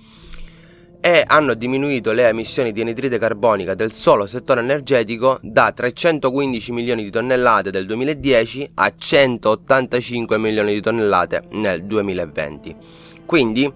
e 1.08 1.24
hanno 1.26 1.54
diminuito 1.54 2.12
le 2.12 2.28
emissioni 2.28 2.70
di 2.70 2.82
anidride 2.82 3.18
carbonica 3.18 3.72
del 3.72 3.92
solo 3.92 4.26
settore 4.26 4.60
energetico 4.60 5.38
da 5.40 5.72
315 5.72 6.70
milioni 6.72 7.02
di 7.02 7.10
tonnellate 7.10 7.70
del 7.70 7.86
2010 7.86 8.72
a 8.74 8.92
185 8.94 10.36
milioni 10.36 10.74
di 10.74 10.82
tonnellate 10.82 11.44
nel 11.52 11.84
2020. 11.84 12.76
Quindi, 13.24 13.72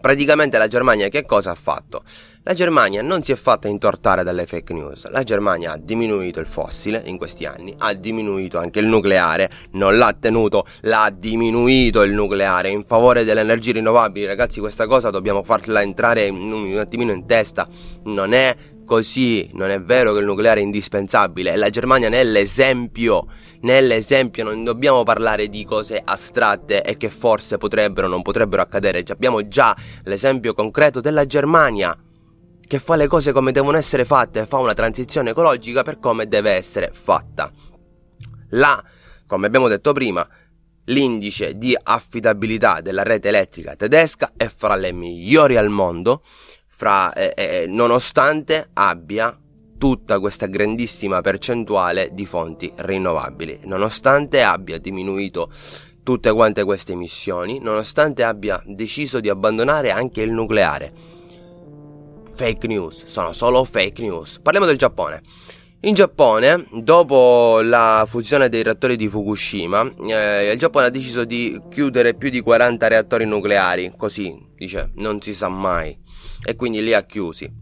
praticamente 0.00 0.56
la 0.56 0.68
Germania 0.68 1.08
che 1.08 1.26
cosa 1.26 1.50
ha 1.50 1.54
fatto? 1.54 2.02
La 2.48 2.54
Germania 2.54 3.02
non 3.02 3.22
si 3.22 3.30
è 3.30 3.34
fatta 3.34 3.68
intortare 3.68 4.24
dalle 4.24 4.46
fake 4.46 4.72
news, 4.72 5.06
la 5.10 5.22
Germania 5.22 5.72
ha 5.72 5.76
diminuito 5.76 6.40
il 6.40 6.46
fossile 6.46 7.02
in 7.04 7.18
questi 7.18 7.44
anni, 7.44 7.74
ha 7.76 7.92
diminuito 7.92 8.56
anche 8.56 8.78
il 8.78 8.86
nucleare, 8.86 9.50
non 9.72 9.98
l'ha 9.98 10.16
tenuto, 10.18 10.64
l'ha 10.80 11.12
diminuito 11.14 12.00
il 12.00 12.14
nucleare. 12.14 12.70
In 12.70 12.84
favore 12.84 13.24
delle 13.24 13.40
energie 13.40 13.72
rinnovabili. 13.72 14.24
Ragazzi, 14.24 14.60
questa 14.60 14.86
cosa 14.86 15.10
dobbiamo 15.10 15.42
farla 15.42 15.82
entrare 15.82 16.26
un, 16.30 16.74
attimino 16.78 17.12
in 17.12 17.26
testa, 17.26 17.68
non 18.04 18.32
è 18.32 18.56
così, 18.86 19.50
non 19.52 19.68
è 19.68 19.82
vero 19.82 20.14
che 20.14 20.20
il 20.20 20.24
nucleare 20.24 20.60
è 20.60 20.62
indispensabile, 20.62 21.54
la 21.54 21.68
Germania 21.68 22.08
ne 22.08 22.20
è 22.20 22.24
l'esempio, 22.24 23.26
nell'esempio 23.60 24.44
non 24.44 24.64
dobbiamo 24.64 25.02
parlare 25.02 25.48
di 25.48 25.66
cose 25.66 26.00
astratte 26.02 26.80
e 26.80 26.96
che 26.96 27.10
forse 27.10 27.58
potrebbero 27.58 28.06
o 28.06 28.10
non 28.10 28.22
potrebbero 28.22 28.62
accadere, 28.62 29.04
abbiamo 29.08 29.46
già 29.48 29.76
l'esempio 30.04 30.54
concreto 30.54 31.02
della 31.02 31.26
Germania 31.26 31.94
che 32.68 32.78
fa 32.78 32.96
le 32.96 33.06
cose 33.06 33.32
come 33.32 33.50
devono 33.50 33.78
essere 33.78 34.04
fatte, 34.04 34.44
fa 34.44 34.58
una 34.58 34.74
transizione 34.74 35.30
ecologica 35.30 35.82
per 35.82 35.98
come 35.98 36.28
deve 36.28 36.50
essere 36.50 36.90
fatta. 36.92 37.50
La, 38.50 38.84
come 39.26 39.46
abbiamo 39.46 39.68
detto 39.68 39.94
prima, 39.94 40.28
l'indice 40.84 41.56
di 41.56 41.76
affidabilità 41.82 42.82
della 42.82 43.02
rete 43.02 43.28
elettrica 43.28 43.74
tedesca 43.74 44.32
è 44.36 44.48
fra 44.54 44.76
le 44.76 44.92
migliori 44.92 45.56
al 45.56 45.70
mondo, 45.70 46.22
fra, 46.66 47.10
eh, 47.14 47.32
eh, 47.34 47.66
nonostante 47.66 48.68
abbia 48.74 49.36
tutta 49.78 50.20
questa 50.20 50.46
grandissima 50.46 51.22
percentuale 51.22 52.10
di 52.12 52.26
fonti 52.26 52.70
rinnovabili, 52.76 53.60
nonostante 53.64 54.42
abbia 54.42 54.78
diminuito 54.78 55.50
tutte 56.02 56.30
quante 56.32 56.64
queste 56.64 56.92
emissioni, 56.92 57.60
nonostante 57.60 58.24
abbia 58.24 58.62
deciso 58.66 59.20
di 59.20 59.30
abbandonare 59.30 59.90
anche 59.90 60.20
il 60.20 60.32
nucleare 60.32 61.17
fake 62.38 62.68
news, 62.68 63.04
sono 63.06 63.32
solo 63.32 63.64
fake 63.64 64.00
news. 64.00 64.38
Parliamo 64.40 64.64
del 64.64 64.78
Giappone. 64.78 65.22
In 65.80 65.94
Giappone, 65.94 66.68
dopo 66.70 67.60
la 67.62 68.04
fusione 68.06 68.48
dei 68.48 68.62
reattori 68.62 68.94
di 68.94 69.08
Fukushima, 69.08 69.92
eh, 70.06 70.52
il 70.52 70.58
Giappone 70.58 70.86
ha 70.86 70.88
deciso 70.88 71.24
di 71.24 71.60
chiudere 71.68 72.14
più 72.14 72.30
di 72.30 72.40
40 72.40 72.86
reattori 72.86 73.24
nucleari, 73.24 73.92
così 73.96 74.38
dice, 74.54 74.92
non 74.94 75.20
si 75.20 75.34
sa 75.34 75.48
mai, 75.48 75.98
e 76.44 76.54
quindi 76.54 76.80
li 76.80 76.94
ha 76.94 77.02
chiusi. 77.02 77.52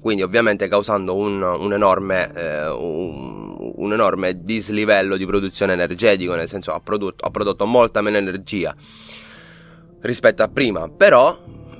Quindi 0.00 0.22
ovviamente 0.22 0.66
causando 0.66 1.14
un, 1.14 1.40
un, 1.40 1.72
enorme, 1.72 2.32
eh, 2.34 2.68
un, 2.70 3.74
un, 3.76 3.92
enorme, 3.92 4.42
dislivello 4.42 5.16
di 5.16 5.24
produzione 5.24 5.74
energetico, 5.74 6.34
nel 6.34 6.48
senso 6.48 6.72
ha 6.72 6.80
prodotto, 6.80 7.24
ha 7.24 7.30
prodotto 7.30 7.64
molta 7.64 8.00
meno 8.02 8.16
energia 8.16 8.74
rispetto 10.00 10.42
a 10.42 10.48
prima, 10.48 10.88
però 10.88 11.36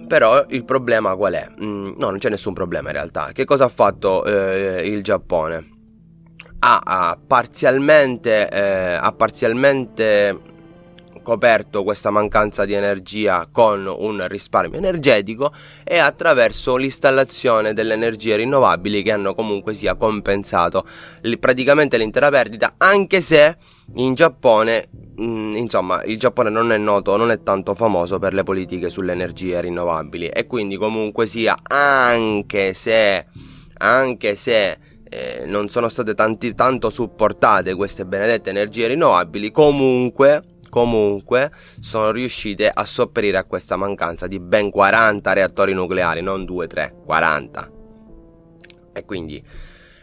però 0.08 0.44
il 0.48 0.64
problema 0.64 1.14
qual 1.14 1.34
è? 1.34 1.46
Mm, 1.62 1.92
no, 1.96 2.10
non 2.10 2.18
c'è 2.18 2.30
nessun 2.30 2.54
problema 2.54 2.88
in 2.88 2.94
realtà. 2.94 3.30
Che 3.32 3.44
cosa 3.44 3.66
ha 3.66 3.68
fatto 3.68 4.24
eh, 4.24 4.82
il 4.84 5.04
Giappone? 5.04 5.76
Ha, 6.58 6.80
ha 6.84 7.18
parzialmente, 7.24 8.48
eh, 8.50 8.94
ha 8.94 9.12
parzialmente 9.12 10.56
coperto 11.28 11.84
questa 11.84 12.10
mancanza 12.10 12.64
di 12.64 12.72
energia 12.72 13.46
con 13.52 13.84
un 13.86 14.26
risparmio 14.28 14.78
energetico 14.78 15.52
e 15.84 15.98
attraverso 15.98 16.76
l'installazione 16.76 17.74
delle 17.74 17.92
energie 17.92 18.36
rinnovabili 18.36 19.02
che 19.02 19.12
hanno 19.12 19.34
comunque 19.34 19.74
sia 19.74 19.94
compensato 19.94 20.86
praticamente 21.38 21.98
l'intera 21.98 22.30
perdita 22.30 22.76
anche 22.78 23.20
se 23.20 23.56
in 23.96 24.14
Giappone 24.14 24.88
Mm, 25.20 25.56
insomma, 25.56 26.04
il 26.04 26.16
Giappone 26.16 26.48
non 26.48 26.70
è 26.70 26.78
noto, 26.78 27.16
non 27.16 27.32
è 27.32 27.42
tanto 27.42 27.74
famoso 27.74 28.20
per 28.20 28.34
le 28.34 28.44
politiche 28.44 28.88
sulle 28.88 29.10
energie 29.10 29.60
rinnovabili 29.60 30.28
e 30.28 30.46
quindi 30.46 30.76
comunque 30.76 31.26
sia, 31.26 31.58
anche 31.64 32.72
se, 32.72 33.26
anche 33.78 34.36
se 34.36 34.78
eh, 35.08 35.44
non 35.46 35.68
sono 35.70 35.88
state 35.88 36.14
tanti, 36.14 36.54
tanto 36.54 36.90
supportate 36.90 37.74
queste 37.74 38.04
benedette 38.04 38.50
energie 38.50 38.86
rinnovabili, 38.86 39.50
comunque, 39.50 40.57
comunque 40.68 41.50
sono 41.80 42.10
riuscite 42.10 42.68
a 42.68 42.84
sopperire 42.84 43.36
a 43.36 43.44
questa 43.44 43.76
mancanza 43.76 44.26
di 44.26 44.40
ben 44.40 44.70
40 44.70 45.32
reattori 45.32 45.72
nucleari, 45.72 46.20
non 46.22 46.44
2, 46.44 46.66
3, 46.66 46.94
40. 47.04 47.70
E 48.92 49.04
quindi, 49.04 49.42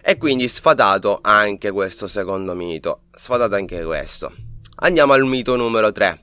e 0.02 0.18
quindi 0.18 0.48
sfatato 0.48 1.20
anche 1.22 1.72
questo 1.72 2.08
secondo 2.08 2.54
mito, 2.54 3.02
sfatato 3.12 3.56
anche 3.56 3.84
questo. 3.84 4.34
Andiamo 4.78 5.14
al 5.14 5.26
mito 5.26 5.56
numero 5.56 5.92
3. 5.92 6.22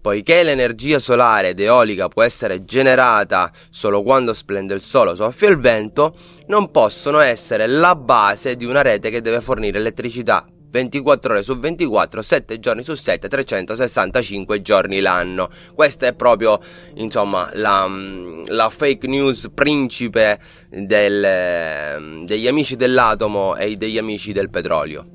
Poiché 0.00 0.42
l'energia 0.42 0.98
solare 0.98 1.48
ed 1.48 1.60
eolica 1.60 2.08
può 2.08 2.22
essere 2.22 2.66
generata 2.66 3.50
solo 3.70 4.02
quando 4.02 4.34
splende 4.34 4.74
il 4.74 4.82
sole 4.82 5.12
o 5.12 5.14
soffia 5.14 5.48
il 5.48 5.58
vento, 5.58 6.14
non 6.48 6.70
possono 6.70 7.20
essere 7.20 7.66
la 7.66 7.96
base 7.96 8.54
di 8.56 8.66
una 8.66 8.82
rete 8.82 9.08
che 9.08 9.22
deve 9.22 9.40
fornire 9.40 9.78
elettricità 9.78 10.46
24 10.74 11.34
ore 11.34 11.42
su 11.44 11.56
24, 11.56 12.20
7 12.20 12.58
giorni 12.58 12.82
su 12.82 12.96
7, 12.96 13.28
365 13.28 14.60
giorni 14.60 14.98
l'anno. 14.98 15.48
Questa 15.72 16.08
è 16.08 16.14
proprio, 16.14 16.58
insomma, 16.94 17.48
la, 17.52 17.88
la 18.46 18.70
fake 18.70 19.06
news 19.06 19.50
principe 19.54 20.40
del, 20.68 22.24
degli 22.24 22.48
amici 22.48 22.74
dell'atomo 22.74 23.54
e 23.54 23.76
degli 23.76 23.98
amici 23.98 24.32
del 24.32 24.50
petrolio. 24.50 25.06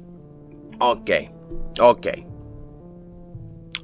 Ok, 0.78 1.24
ok 1.80 2.29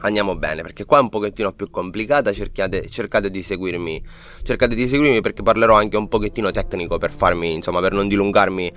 andiamo 0.06 0.36
bene 0.36 0.62
perché 0.62 0.86
qua 0.86 1.00
è 1.00 1.02
un 1.02 1.10
pochettino 1.10 1.52
più 1.54 1.70
complicata 1.70 2.32
cercate, 2.32 2.88
cercate, 2.90 3.30
di 3.30 3.42
seguirmi. 3.44 4.04
Cercate 4.44 4.76
di 4.76 4.88
seguirmi 4.88 5.22
perché 5.22 5.42
parlerò 5.42 5.76
anche 5.76 5.98
un 5.98 6.08
pochettino 6.08 6.52
tecnico 6.52 6.98
per 6.98 7.12
farmi 7.12 7.54
insomma 7.54 7.82
per 7.82 7.94
non 7.94 8.08
dilungarmi 8.08 8.72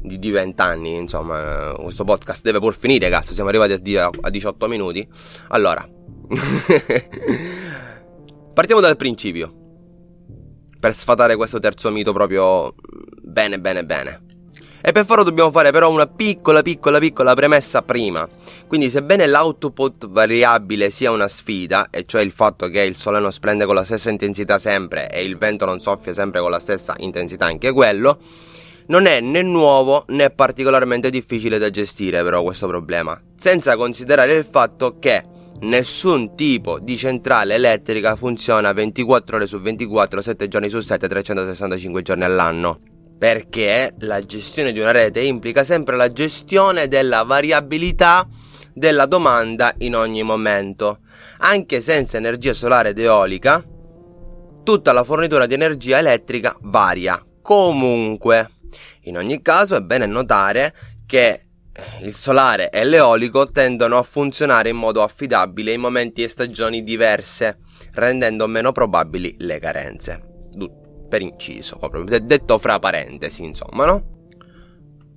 di, 0.00 0.18
di 0.18 0.30
20 0.30 0.60
anni 0.60 0.96
insomma 0.96 1.74
questo 1.76 2.04
podcast 2.04 2.42
deve 2.42 2.58
pur 2.60 2.74
finire 2.74 3.08
cazzo 3.08 3.32
siamo 3.32 3.48
arrivati 3.48 3.96
a, 3.96 4.10
a 4.20 4.30
18 4.30 4.68
minuti. 4.68 5.06
Allora 5.48 5.86
partiamo 8.54 8.80
dal 8.80 8.96
principio. 8.96 9.62
Per 10.78 10.92
sfatare 10.92 11.34
questo 11.36 11.58
terzo 11.58 11.90
mito 11.90 12.12
proprio 12.12 12.74
bene 13.22 13.58
bene 13.58 13.84
bene 13.84 14.23
e 14.86 14.92
per 14.92 15.06
farlo 15.06 15.22
dobbiamo 15.22 15.50
fare 15.50 15.70
però 15.70 15.90
una 15.90 16.06
piccola 16.06 16.60
piccola 16.60 16.98
piccola 16.98 17.32
premessa 17.32 17.80
prima. 17.80 18.28
Quindi 18.66 18.90
sebbene 18.90 19.26
l'output 19.26 20.08
variabile 20.08 20.90
sia 20.90 21.10
una 21.10 21.26
sfida, 21.26 21.88
e 21.88 22.04
cioè 22.04 22.20
il 22.20 22.32
fatto 22.32 22.68
che 22.68 22.82
il 22.82 22.94
sole 22.94 23.18
non 23.18 23.32
splende 23.32 23.64
con 23.64 23.74
la 23.74 23.84
stessa 23.84 24.10
intensità 24.10 24.58
sempre 24.58 25.08
e 25.08 25.24
il 25.24 25.38
vento 25.38 25.64
non 25.64 25.80
soffia 25.80 26.12
sempre 26.12 26.42
con 26.42 26.50
la 26.50 26.58
stessa 26.58 26.94
intensità 26.98 27.46
anche 27.46 27.72
quello, 27.72 28.18
non 28.88 29.06
è 29.06 29.20
né 29.20 29.40
nuovo 29.40 30.04
né 30.08 30.28
particolarmente 30.28 31.08
difficile 31.08 31.56
da 31.56 31.70
gestire 31.70 32.22
però 32.22 32.42
questo 32.42 32.66
problema, 32.66 33.18
senza 33.38 33.76
considerare 33.76 34.34
il 34.34 34.44
fatto 34.44 34.98
che 34.98 35.24
nessun 35.60 36.34
tipo 36.34 36.78
di 36.78 36.98
centrale 36.98 37.54
elettrica 37.54 38.16
funziona 38.16 38.70
24 38.74 39.36
ore 39.36 39.46
su 39.46 39.58
24, 39.60 40.20
7 40.20 40.46
giorni 40.46 40.68
su 40.68 40.80
7, 40.80 41.08
365 41.08 42.02
giorni 42.02 42.24
all'anno 42.24 42.76
perché 43.18 43.94
la 44.00 44.24
gestione 44.24 44.72
di 44.72 44.80
una 44.80 44.90
rete 44.90 45.20
implica 45.20 45.64
sempre 45.64 45.96
la 45.96 46.12
gestione 46.12 46.88
della 46.88 47.22
variabilità 47.22 48.26
della 48.72 49.06
domanda 49.06 49.72
in 49.78 49.94
ogni 49.94 50.22
momento. 50.22 50.98
Anche 51.38 51.80
senza 51.80 52.16
energia 52.16 52.52
solare 52.52 52.90
ed 52.90 52.98
eolica, 52.98 53.64
tutta 54.62 54.92
la 54.92 55.04
fornitura 55.04 55.46
di 55.46 55.54
energia 55.54 55.98
elettrica 55.98 56.56
varia. 56.60 57.24
Comunque, 57.40 58.50
in 59.02 59.16
ogni 59.16 59.40
caso 59.42 59.76
è 59.76 59.80
bene 59.80 60.06
notare 60.06 60.74
che 61.06 61.40
il 62.02 62.14
solare 62.14 62.70
e 62.70 62.84
l'eolico 62.84 63.50
tendono 63.50 63.98
a 63.98 64.02
funzionare 64.02 64.68
in 64.68 64.76
modo 64.76 65.02
affidabile 65.02 65.72
in 65.72 65.80
momenti 65.80 66.22
e 66.22 66.28
stagioni 66.28 66.82
diverse, 66.82 67.58
rendendo 67.94 68.46
meno 68.46 68.72
probabili 68.72 69.34
le 69.38 69.58
carenze 69.58 70.33
per 71.08 71.22
inciso, 71.22 71.78
proprio 71.78 72.04
detto 72.20 72.58
fra 72.58 72.78
parentesi, 72.78 73.44
insomma, 73.44 73.86
no? 73.86 74.12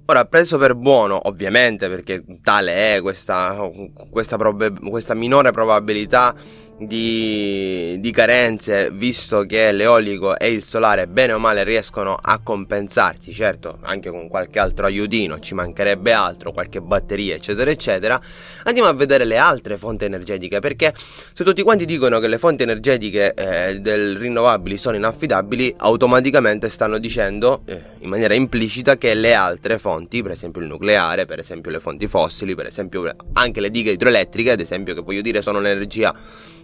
Ora, 0.10 0.26
preso 0.26 0.58
per 0.58 0.73
buono, 0.73 1.19
ovviamente, 1.28 1.89
perché 1.89 2.23
tale 2.41 2.95
è 2.95 3.02
questa, 3.02 3.69
questa, 4.10 4.38
prob- 4.38 4.89
questa 4.89 5.13
minore 5.13 5.52
probabilità 5.52 6.34
di, 6.80 8.00
di, 8.00 8.12
carenze, 8.12 8.92
visto 8.92 9.46
che 9.46 9.72
l'eolico 9.72 10.38
e 10.38 10.50
il 10.50 10.63
solare 10.63 11.08
bene 11.08 11.34
o 11.34 11.40
male 11.40 11.63
riescono 11.63 12.16
a 12.20 12.40
compensarsi, 12.44 13.34
certo, 13.34 13.80
anche 13.82 14.10
con 14.10 14.28
qualche 14.28 14.60
altro 14.60 14.86
aiutino, 14.86 15.40
ci 15.40 15.56
mancherebbe 15.56 16.13
altro, 16.13 16.52
qualche 16.52 16.80
batteria, 16.80 17.36
eccetera, 17.36 17.72
eccetera. 17.72 18.22
Andiamo 18.63 18.90
a 18.90 18.94
vedere 18.94 19.26
le 19.26 19.38
altre 19.38 19.78
fonti 19.78 20.06
energetiche, 20.06 20.60
perché 20.60 20.94
se 21.34 21.44
tutti 21.44 21.63
quanti 21.63 21.86
dicono 21.86 22.20
che 22.20 22.28
le 22.28 22.38
fonti 22.38 22.63
energetiche 22.63 23.34
eh, 23.34 23.80
del 23.80 24.16
rinnovabili 24.18 24.78
sono 24.78 24.96
inaffidabili, 24.96 25.74
automaticamente 25.78 26.70
stanno 26.70 27.00
dicendo 27.00 27.62
eh, 27.66 27.82
in 28.00 28.10
maniera 28.10 28.36
implicita 28.36 28.98
che 28.98 29.16
le 29.16 29.34
altre 29.34 29.80
fonti, 29.80 30.22
per 30.22 30.32
esempio 30.32 30.62
il 30.62 30.68
nucleare, 30.68 31.26
per 31.26 31.40
esempio 31.40 31.72
le 31.72 31.80
fonti 31.80 32.08
fossili, 32.08 32.54
per 32.54 32.68
esempio 32.68 33.12
anche 33.34 33.62
le 33.62 33.72
dighe 33.72 33.92
idroelettriche, 33.92 34.52
ad 34.52 34.60
esempio, 34.60 34.94
che 34.94 35.02
voglio 35.02 35.22
dire 35.22 35.42
sono 35.42 35.60
l'energia 35.60 36.13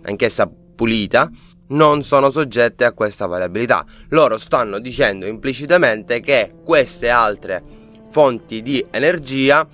anch'essa 0.03 0.49
pulita, 0.75 1.29
non 1.67 2.03
sono 2.03 2.29
soggette 2.29 2.85
a 2.85 2.93
questa 2.93 3.25
variabilità. 3.25 3.85
Loro 4.09 4.37
stanno 4.37 4.79
dicendo 4.79 5.25
implicitamente 5.25 6.19
che 6.19 6.53
queste 6.63 7.09
altre 7.09 7.63
fonti 8.09 8.61
di 8.61 8.85
energia 8.91 9.67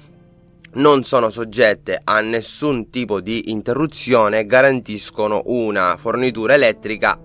non 0.71 1.03
sono 1.03 1.29
soggette 1.29 1.99
a 2.03 2.19
nessun 2.21 2.89
tipo 2.89 3.19
di 3.19 3.49
interruzione 3.49 4.39
e 4.39 4.45
garantiscono 4.45 5.41
una 5.45 5.97
fornitura 5.97 6.53
elettrica 6.53 7.19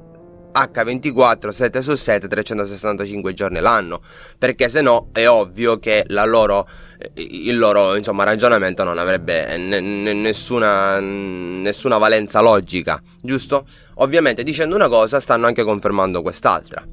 H24 0.54 1.48
7 1.50 1.82
su 1.82 1.94
7 1.94 2.28
365 2.28 3.34
giorni 3.34 3.60
l'anno 3.60 4.00
perché 4.38 4.68
se 4.68 4.80
no 4.80 5.08
è 5.12 5.28
ovvio 5.28 5.78
che 5.78 6.04
loro, 6.08 6.68
eh, 6.98 7.10
il 7.16 7.58
loro 7.58 7.96
insomma, 7.96 8.24
ragionamento 8.24 8.84
non 8.84 8.98
avrebbe 8.98 9.56
n- 9.56 10.04
n- 10.04 10.20
nessuna, 10.20 11.00
nessuna 11.00 11.98
valenza 11.98 12.40
logica 12.40 13.02
giusto? 13.20 13.66
ovviamente 13.94 14.42
dicendo 14.42 14.74
una 14.74 14.88
cosa 14.88 15.20
stanno 15.20 15.46
anche 15.46 15.64
confermando 15.64 16.22
quest'altra 16.22 16.86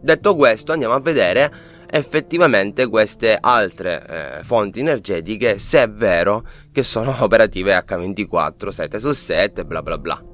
detto 0.00 0.36
questo 0.36 0.72
andiamo 0.72 0.94
a 0.94 1.00
vedere 1.00 1.52
effettivamente 1.90 2.86
queste 2.86 3.36
altre 3.40 4.06
eh, 4.06 4.44
fonti 4.44 4.80
energetiche 4.80 5.58
se 5.58 5.82
è 5.82 5.88
vero 5.88 6.46
che 6.70 6.82
sono 6.82 7.14
operative 7.18 7.76
H24 7.76 8.68
7 8.68 9.00
su 9.00 9.12
7 9.12 9.64
bla 9.64 9.82
bla 9.82 9.98
bla 9.98 10.27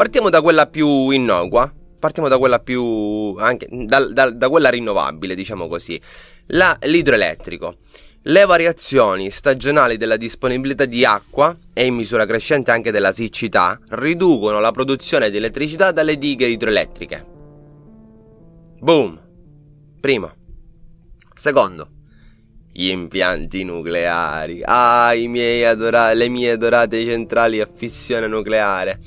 Partiamo 0.00 0.30
da 0.30 0.40
quella 0.40 0.66
più 0.66 1.10
innocua, 1.10 1.70
partiamo 1.98 2.26
da 2.30 2.38
quella 2.38 2.58
più 2.58 3.36
anche 3.38 3.68
da, 3.70 4.06
da, 4.06 4.30
da 4.30 4.48
quella 4.48 4.70
rinnovabile, 4.70 5.34
diciamo 5.34 5.68
così, 5.68 6.00
la, 6.46 6.74
l'idroelettrico. 6.84 7.76
Le 8.22 8.46
variazioni 8.46 9.30
stagionali 9.30 9.98
della 9.98 10.16
disponibilità 10.16 10.86
di 10.86 11.04
acqua 11.04 11.54
e 11.74 11.84
in 11.84 11.96
misura 11.96 12.24
crescente 12.24 12.70
anche 12.70 12.90
della 12.90 13.12
siccità 13.12 13.78
riducono 13.90 14.58
la 14.58 14.70
produzione 14.70 15.28
di 15.28 15.36
elettricità 15.36 15.92
dalle 15.92 16.16
dighe 16.16 16.46
idroelettriche. 16.46 17.26
Boom. 18.78 19.20
Primo. 20.00 20.32
Secondo. 21.34 21.88
Gli 22.72 22.88
impianti 22.88 23.64
nucleari. 23.64 24.62
Ah, 24.64 25.12
i 25.12 25.28
miei 25.28 25.62
adora- 25.66 26.14
le 26.14 26.28
mie 26.30 26.52
adorate 26.52 27.04
centrali 27.04 27.60
a 27.60 27.68
fissione 27.70 28.26
nucleare. 28.28 28.98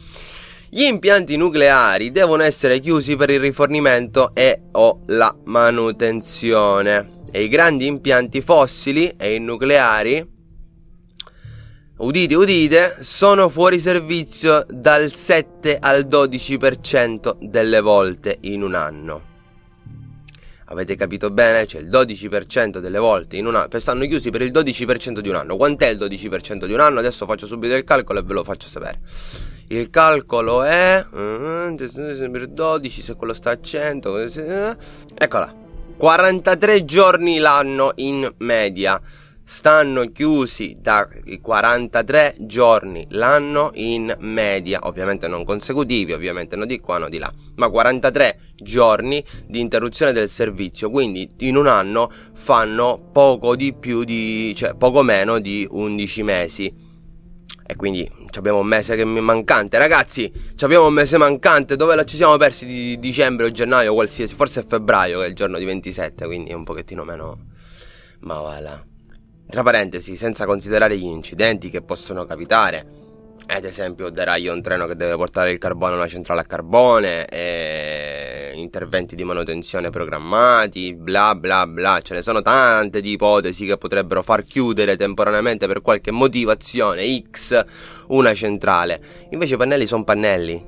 Gli 0.73 0.86
impianti 0.86 1.38
nucleari 1.38 2.12
devono 2.12 2.41
essere 2.41 2.79
chiusi 2.79 3.15
per 3.15 3.29
il 3.29 3.39
rifornimento 3.39 4.31
e 4.33 4.59
o 4.71 5.01
la 5.05 5.31
manutenzione. 5.43 7.21
E 7.29 7.43
i 7.43 7.47
grandi 7.47 7.86
impianti 7.86 8.41
fossili 8.41 9.13
e 9.15 9.36
i 9.36 9.39
nucleari, 9.39 10.27
udite 11.97 12.33
udite, 12.33 12.95
sono 13.01 13.49
fuori 13.49 13.79
servizio 13.79 14.65
dal 14.67 15.13
7 15.13 15.77
al 15.79 16.07
12% 16.07 17.38
delle 17.39 17.79
volte 17.79 18.39
in 18.41 18.63
un 18.63 18.73
anno. 18.73 19.21
Avete 20.65 20.95
capito 20.95 21.29
bene? 21.29 21.67
Cioè 21.67 21.81
il 21.81 21.89
12% 21.89 22.79
delle 22.79 22.97
volte 22.97 23.38
in 23.38 23.45
un 23.45 23.57
anno, 23.57 23.79
stanno 23.79 24.07
chiusi 24.07 24.31
per 24.31 24.41
il 24.41 24.51
12% 24.51 25.19
di 25.19 25.29
un 25.29 25.36
anno. 25.36 25.55
Quant'è 25.55 25.89
il 25.89 25.99
12% 25.99 26.65
di 26.65 26.73
un 26.73 26.79
anno? 26.79 26.97
Adesso 26.97 27.27
faccio 27.27 27.45
subito 27.45 27.75
il 27.75 27.83
calcolo 27.83 28.17
e 28.17 28.23
ve 28.23 28.33
lo 28.33 28.43
faccio 28.43 28.69
sapere. 28.69 29.52
Il 29.67 29.89
calcolo 29.89 30.63
è 30.63 31.06
12 31.12 33.02
se 33.02 33.15
quello 33.15 33.34
sta 33.34 33.52
a 33.52 33.60
100. 33.60 34.19
Eh. 34.19 34.78
Eccola. 35.15 35.62
43 35.95 36.86
giorni 36.86 37.38
l'anno 37.38 37.91
in 37.95 38.30
media. 38.39 38.99
Stanno 39.45 40.06
chiusi 40.06 40.78
da 40.80 41.08
43 41.41 42.36
giorni 42.39 43.06
l'anno 43.10 43.71
in 43.76 44.15
media, 44.19 44.80
ovviamente 44.84 45.28
non 45.28 45.43
consecutivi, 45.43 46.13
ovviamente 46.13 46.56
non 46.56 46.65
di 46.65 46.80
qua, 46.80 46.97
no 46.97 47.10
di 47.10 47.17
là, 47.17 47.32
ma 47.56 47.69
43 47.69 48.39
giorni 48.56 49.23
di 49.45 49.60
interruzione 49.60 50.13
del 50.13 50.30
servizio, 50.30 50.89
quindi 50.89 51.30
in 51.39 51.58
un 51.58 51.67
anno 51.67 52.10
fanno 52.34 53.10
poco 53.12 53.58
di 53.58 53.73
più 53.73 54.06
di, 54.06 54.54
cioè 54.56 54.76
poco 54.76 55.04
meno 55.04 55.39
di 55.39 55.67
11 55.69 56.23
mesi. 56.23 56.73
E 57.65 57.76
quindi 57.76 58.10
abbiamo 58.39 58.60
un 58.60 58.67
mese 58.67 58.96
che 58.96 59.06
mancante. 59.06 59.78
Ragazzi, 59.78 60.32
abbiamo 60.62 60.88
un 60.88 60.93
mese 60.93 61.17
mancante. 61.17 61.76
Dove 61.76 62.04
ci 62.06 62.15
siamo 62.15 62.38
persi 62.38 62.65
di 62.65 63.00
dicembre 63.00 63.46
o 63.46 63.52
gennaio, 63.52 63.93
qualsiasi. 63.93 64.36
Forse 64.36 64.62
è 64.62 64.65
febbraio 64.65 65.19
che 65.19 65.26
è 65.26 65.28
il 65.30 65.36
giorno 65.36 65.58
di 65.58 65.65
27, 65.65 66.26
quindi 66.26 66.52
è 66.52 66.54
un 66.54 66.63
pochettino 66.63 67.04
meno. 67.04 67.46
Ma 68.19 68.39
voilà. 68.39 68.84
Tra 69.50 69.63
parentesi, 69.63 70.15
senza 70.15 70.46
considerare 70.46 70.98
gli 70.98 71.04
incidenti 71.04 71.69
che 71.69 71.82
possono 71.82 72.26
capitare 72.26 73.02
ad 73.46 73.65
esempio 73.65 74.10
deraglio 74.10 74.54
un 74.54 74.62
treno 74.62 74.88
che 74.88 74.96
deve 74.96 75.15
portare 75.15 75.52
il 75.52 75.58
carbone 75.58 75.93
a 75.93 75.98
una 75.98 76.08
centrale 76.08 76.41
a 76.41 76.43
carbone, 76.43 77.28
interventi 78.55 79.15
di 79.15 79.23
manutenzione 79.23 79.89
programmati, 79.89 80.93
bla 80.93 81.35
bla 81.35 81.67
bla, 81.67 81.99
ce 82.01 82.13
ne 82.13 82.21
sono 82.21 82.41
tante 82.41 83.01
di 83.01 83.11
ipotesi 83.11 83.65
che 83.65 83.77
potrebbero 83.77 84.21
far 84.21 84.43
chiudere 84.43 84.95
temporaneamente 84.95 85.67
per 85.67 85.81
qualche 85.81 86.11
motivazione 86.11 87.23
X 87.29 87.63
una 88.07 88.33
centrale. 88.33 89.01
Invece 89.31 89.55
i 89.55 89.57
pannelli 89.57 89.87
sono 89.87 90.03
pannelli, 90.03 90.65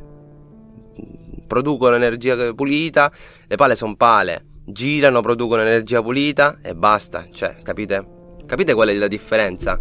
producono 1.48 1.96
energia 1.96 2.54
pulita, 2.54 3.12
le 3.48 3.56
pale 3.56 3.76
sono 3.76 3.96
pale, 3.96 4.46
girano, 4.66 5.22
producono 5.22 5.62
energia 5.62 6.02
pulita 6.02 6.60
e 6.62 6.76
basta, 6.76 7.28
cioè 7.32 7.62
capite? 7.62 8.14
Capite 8.46 8.74
qual 8.74 8.90
è 8.90 8.94
la 8.94 9.08
differenza? 9.08 9.80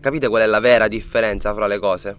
Capite 0.00 0.28
qual 0.28 0.42
è 0.42 0.46
la 0.46 0.60
vera 0.60 0.86
differenza 0.86 1.52
fra 1.52 1.66
le 1.66 1.78
cose? 1.78 2.18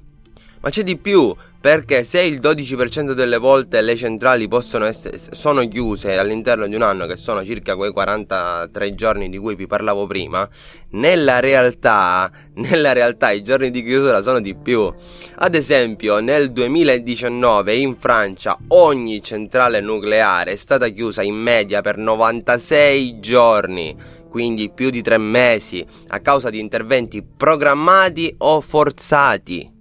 Ma 0.59 0.69
c'è 0.69 0.83
di 0.83 0.97
più, 0.97 1.35
perché 1.59 2.03
se 2.03 2.21
il 2.21 2.39
12% 2.39 3.11
delle 3.11 3.37
volte 3.37 3.81
le 3.81 3.95
centrali 3.95 4.47
possono 4.47 4.85
essere, 4.85 5.19
sono 5.19 5.67
chiuse 5.67 6.17
all'interno 6.17 6.67
di 6.67 6.75
un 6.75 6.81
anno, 6.81 7.05
che 7.05 7.17
sono 7.17 7.43
circa 7.43 7.75
quei 7.75 7.91
43 7.91 8.95
giorni 8.95 9.29
di 9.29 9.37
cui 9.37 9.55
vi 9.55 9.67
parlavo 9.67 10.07
prima, 10.07 10.47
nella 10.91 11.39
realtà, 11.39 12.31
nella 12.55 12.93
realtà 12.93 13.31
i 13.31 13.43
giorni 13.43 13.69
di 13.69 13.83
chiusura 13.83 14.21
sono 14.21 14.39
di 14.39 14.55
più. 14.55 14.91
Ad 15.35 15.55
esempio, 15.55 16.19
nel 16.19 16.51
2019 16.51 17.75
in 17.75 17.95
Francia 17.95 18.57
ogni 18.69 19.21
centrale 19.21 19.81
nucleare 19.81 20.53
è 20.53 20.55
stata 20.55 20.87
chiusa 20.87 21.21
in 21.21 21.35
media 21.35 21.81
per 21.81 21.97
96 21.97 23.19
giorni 23.19 23.95
quindi 24.29 24.69
più 24.69 24.91
di 24.91 25.01
tre 25.01 25.17
mesi, 25.17 25.83
a 26.09 26.19
causa 26.19 26.51
di 26.51 26.59
interventi 26.59 27.23
programmati 27.23 28.35
o 28.39 28.61
forzati. 28.61 29.76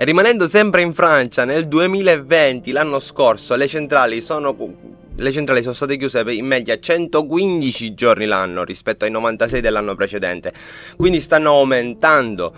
E 0.00 0.04
rimanendo 0.06 0.48
sempre 0.48 0.80
in 0.80 0.94
Francia, 0.94 1.44
nel 1.44 1.68
2020, 1.68 2.72
l'anno 2.72 2.98
scorso, 3.00 3.54
le 3.54 3.68
centrali 3.68 4.22
sono, 4.22 4.56
le 5.14 5.30
centrali 5.30 5.60
sono 5.60 5.74
state 5.74 5.98
chiuse 5.98 6.24
in 6.28 6.46
media 6.46 6.78
115 6.78 7.92
giorni 7.92 8.24
l'anno 8.24 8.64
rispetto 8.64 9.04
ai 9.04 9.10
96 9.10 9.60
dell'anno 9.60 9.94
precedente. 9.94 10.54
Quindi 10.96 11.20
stanno 11.20 11.50
aumentando 11.50 12.54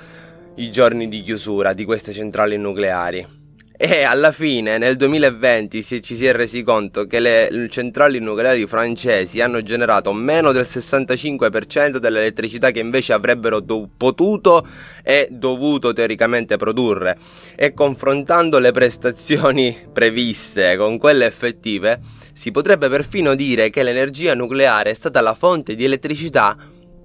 i 0.55 0.70
giorni 0.70 1.09
di 1.09 1.20
chiusura 1.20 1.72
di 1.72 1.85
queste 1.85 2.12
centrali 2.12 2.57
nucleari. 2.57 3.41
E 3.92 4.05
alla 4.05 4.31
fine, 4.31 4.79
nel 4.79 4.95
2020, 4.95 5.83
si, 5.83 6.01
ci 6.01 6.14
si 6.14 6.25
è 6.25 6.33
resi 6.33 6.62
conto 6.62 7.07
che 7.07 7.18
le 7.18 7.66
centrali 7.68 8.21
nucleari 8.21 8.64
francesi 8.68 9.40
hanno 9.40 9.61
generato 9.61 10.12
meno 10.12 10.53
del 10.53 10.66
65% 10.68 11.97
dell'elettricità 11.97 12.71
che 12.71 12.79
invece 12.79 13.12
avrebbero 13.12 13.59
do- 13.59 13.88
potuto 13.97 14.64
e 15.03 15.27
dovuto 15.33 15.92
teoricamente 15.92 16.57
produrre. 16.57 17.18
E 17.57 17.75
confrontando 17.75 18.61
le 18.61 18.71
prestazioni 18.71 19.77
previste 19.92 20.77
con 20.77 20.97
quelle 20.97 21.27
effettive, 21.27 21.99
si 22.33 22.53
potrebbe 22.53 22.88
perfino 22.88 23.35
dire 23.35 23.68
che 23.71 23.83
l'energia 23.83 24.37
nucleare 24.37 24.90
è 24.90 24.95
stata 24.95 25.21
la 25.21 25.35
fonte 25.35 25.75
di 25.75 25.83
elettricità 25.83 26.57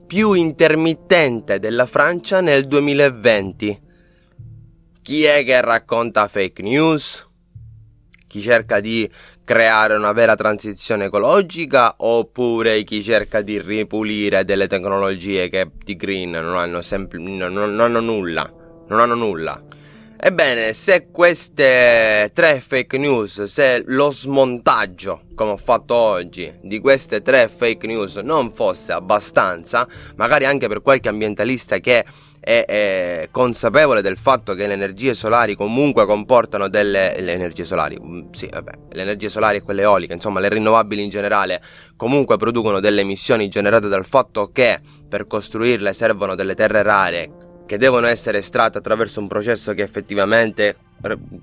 più 0.06 0.34
intermittente 0.34 1.58
della 1.58 1.88
Francia 1.88 2.40
nel 2.40 2.68
2020 2.68 3.86
chi 5.08 5.24
è 5.24 5.46
che 5.46 5.62
racconta 5.62 6.28
fake 6.28 6.62
news? 6.62 7.26
Chi 8.28 8.41
cerca 8.41 8.82
di 8.82 9.10
creare 9.46 9.96
una 9.96 10.12
vera 10.12 10.36
transizione 10.36 11.06
ecologica 11.06 11.96
oppure 12.00 12.84
chi 12.84 13.02
cerca 13.02 13.39
di 13.39 13.62
ripulire 13.62 14.43
delle 14.43 14.67
tecnologie 14.67 15.48
che 15.48 15.72
di 15.82 15.96
green 15.96 16.32
non 16.32 16.58
hanno, 16.58 16.82
sempl- 16.82 17.22
non, 17.22 17.54
non 17.54 17.80
hanno 17.80 18.02
nulla? 18.02 18.52
Non 18.89 19.00
hanno 19.00 19.15
nulla. 19.15 19.63
Ebbene, 20.20 20.74
se 20.74 21.08
queste 21.10 22.30
tre 22.34 22.60
fake 22.60 22.98
news, 22.98 23.43
se 23.43 23.84
lo 23.86 24.12
smontaggio, 24.12 25.22
come 25.36 25.52
ho 25.52 25.58
fatto 25.58 25.93
oggi, 25.93 26.54
di 26.63 26.80
queste 26.80 27.22
tre 27.22 27.48
fake 27.48 27.88
news 27.88 28.15
non 28.17 28.52
fosse 28.52 28.91
abbastanza, 28.91 29.88
magari 30.15 30.43
anche 30.43 30.67
per 30.67 30.82
qualche 30.82 31.08
ambientalista 31.08 31.78
che 31.78 32.04
è, 32.48 32.64
è, 32.64 33.28
consapevole 33.30 34.02
del 34.02 34.16
fatto 34.16 34.54
che 34.54 34.68
le 34.68 34.74
energie 34.74 35.14
solari 35.14 35.54
comunque 35.54 36.06
comportano 36.06 36.70
delle 36.70 37.20
le 37.20 37.34
energie 37.34 37.66
solari, 37.66 38.00
mm, 38.02 38.30
sì, 38.32 38.48
vabbè, 38.50 38.72
le 38.92 39.02
energie 39.02 39.28
solari 39.28 39.58
e 39.58 39.62
quelle 39.62 39.82
eoliche, 39.82 40.14
insomma, 40.14 40.40
le 40.40 40.48
rinnovabili 40.48 41.04
in 41.04 41.10
generale 41.10 41.62
comunque 41.98 42.38
producono 42.38 42.80
delle 42.80 43.02
emissioni 43.02 43.50
generate 43.50 43.90
dal 43.90 44.06
fatto 44.06 44.50
che 44.54 44.80
per 45.10 45.28
costruirle 45.28 45.92
servono 45.92 46.36
delle 46.36 46.56
terre 46.56 46.84
rare 46.84 47.32
che 47.66 47.78
devono 47.78 48.08
essere 48.08 48.38
estratte 48.38 48.78
attraverso 48.78 49.20
un 49.20 49.28
processo 49.28 49.74
che 49.74 49.84
effettivamente 49.84 50.78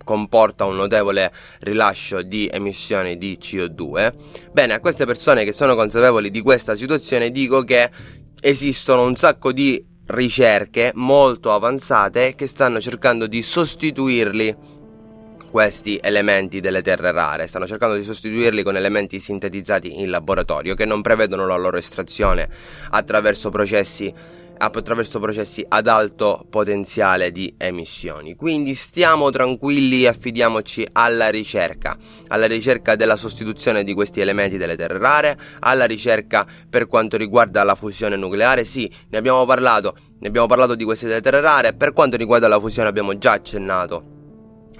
comporta 0.04 0.64
un 0.64 0.76
notevole 0.76 1.30
rilascio 1.60 2.22
di 2.22 2.48
emissioni 2.50 3.18
di 3.18 3.38
CO2. 3.38 4.14
Bene, 4.52 4.72
a 4.72 4.80
queste 4.80 5.04
persone 5.04 5.44
che 5.44 5.52
sono 5.52 5.74
consapevoli 5.74 6.30
di 6.30 6.40
questa 6.40 6.74
situazione 6.74 7.30
dico 7.30 7.62
che 7.62 7.90
esistono 8.40 9.04
un 9.04 9.16
sacco 9.16 9.52
di 9.52 9.92
ricerche 10.06 10.92
molto 10.94 11.52
avanzate 11.52 12.34
che 12.34 12.46
stanno 12.46 12.80
cercando 12.80 13.26
di 13.26 13.42
sostituirli 13.42 14.72
questi 15.50 16.00
elementi 16.02 16.58
delle 16.58 16.82
terre 16.82 17.12
rare, 17.12 17.46
stanno 17.46 17.66
cercando 17.66 17.94
di 17.94 18.02
sostituirli 18.02 18.64
con 18.64 18.76
elementi 18.76 19.20
sintetizzati 19.20 20.00
in 20.00 20.10
laboratorio 20.10 20.74
che 20.74 20.84
non 20.84 21.00
prevedono 21.00 21.46
la 21.46 21.56
loro 21.56 21.76
estrazione 21.76 22.48
attraverso 22.90 23.50
processi 23.50 24.12
attraverso 24.56 25.20
processi 25.20 25.64
ad 25.66 25.86
alto 25.86 26.46
potenziale 26.48 27.30
di 27.30 27.54
emissioni. 27.56 28.34
Quindi 28.34 28.74
stiamo 28.74 29.30
tranquilli 29.30 30.04
e 30.04 30.08
affidiamoci 30.08 30.86
alla 30.92 31.28
ricerca, 31.28 31.96
alla 32.28 32.46
ricerca 32.46 32.96
della 32.96 33.16
sostituzione 33.16 33.84
di 33.84 33.94
questi 33.94 34.20
elementi 34.20 34.56
delle 34.56 34.76
terre 34.76 34.98
rare, 34.98 35.38
alla 35.60 35.84
ricerca 35.84 36.46
per 36.68 36.86
quanto 36.86 37.16
riguarda 37.16 37.62
la 37.64 37.74
fusione 37.74 38.16
nucleare. 38.16 38.64
Sì, 38.64 38.90
ne 39.10 39.18
abbiamo 39.18 39.44
parlato, 39.44 39.96
ne 40.18 40.28
abbiamo 40.28 40.46
parlato 40.46 40.74
di 40.74 40.84
queste 40.84 41.20
terre 41.20 41.40
rare, 41.40 41.74
per 41.74 41.92
quanto 41.92 42.16
riguarda 42.16 42.48
la 42.48 42.60
fusione 42.60 42.88
abbiamo 42.88 43.16
già 43.18 43.32
accennato 43.32 44.14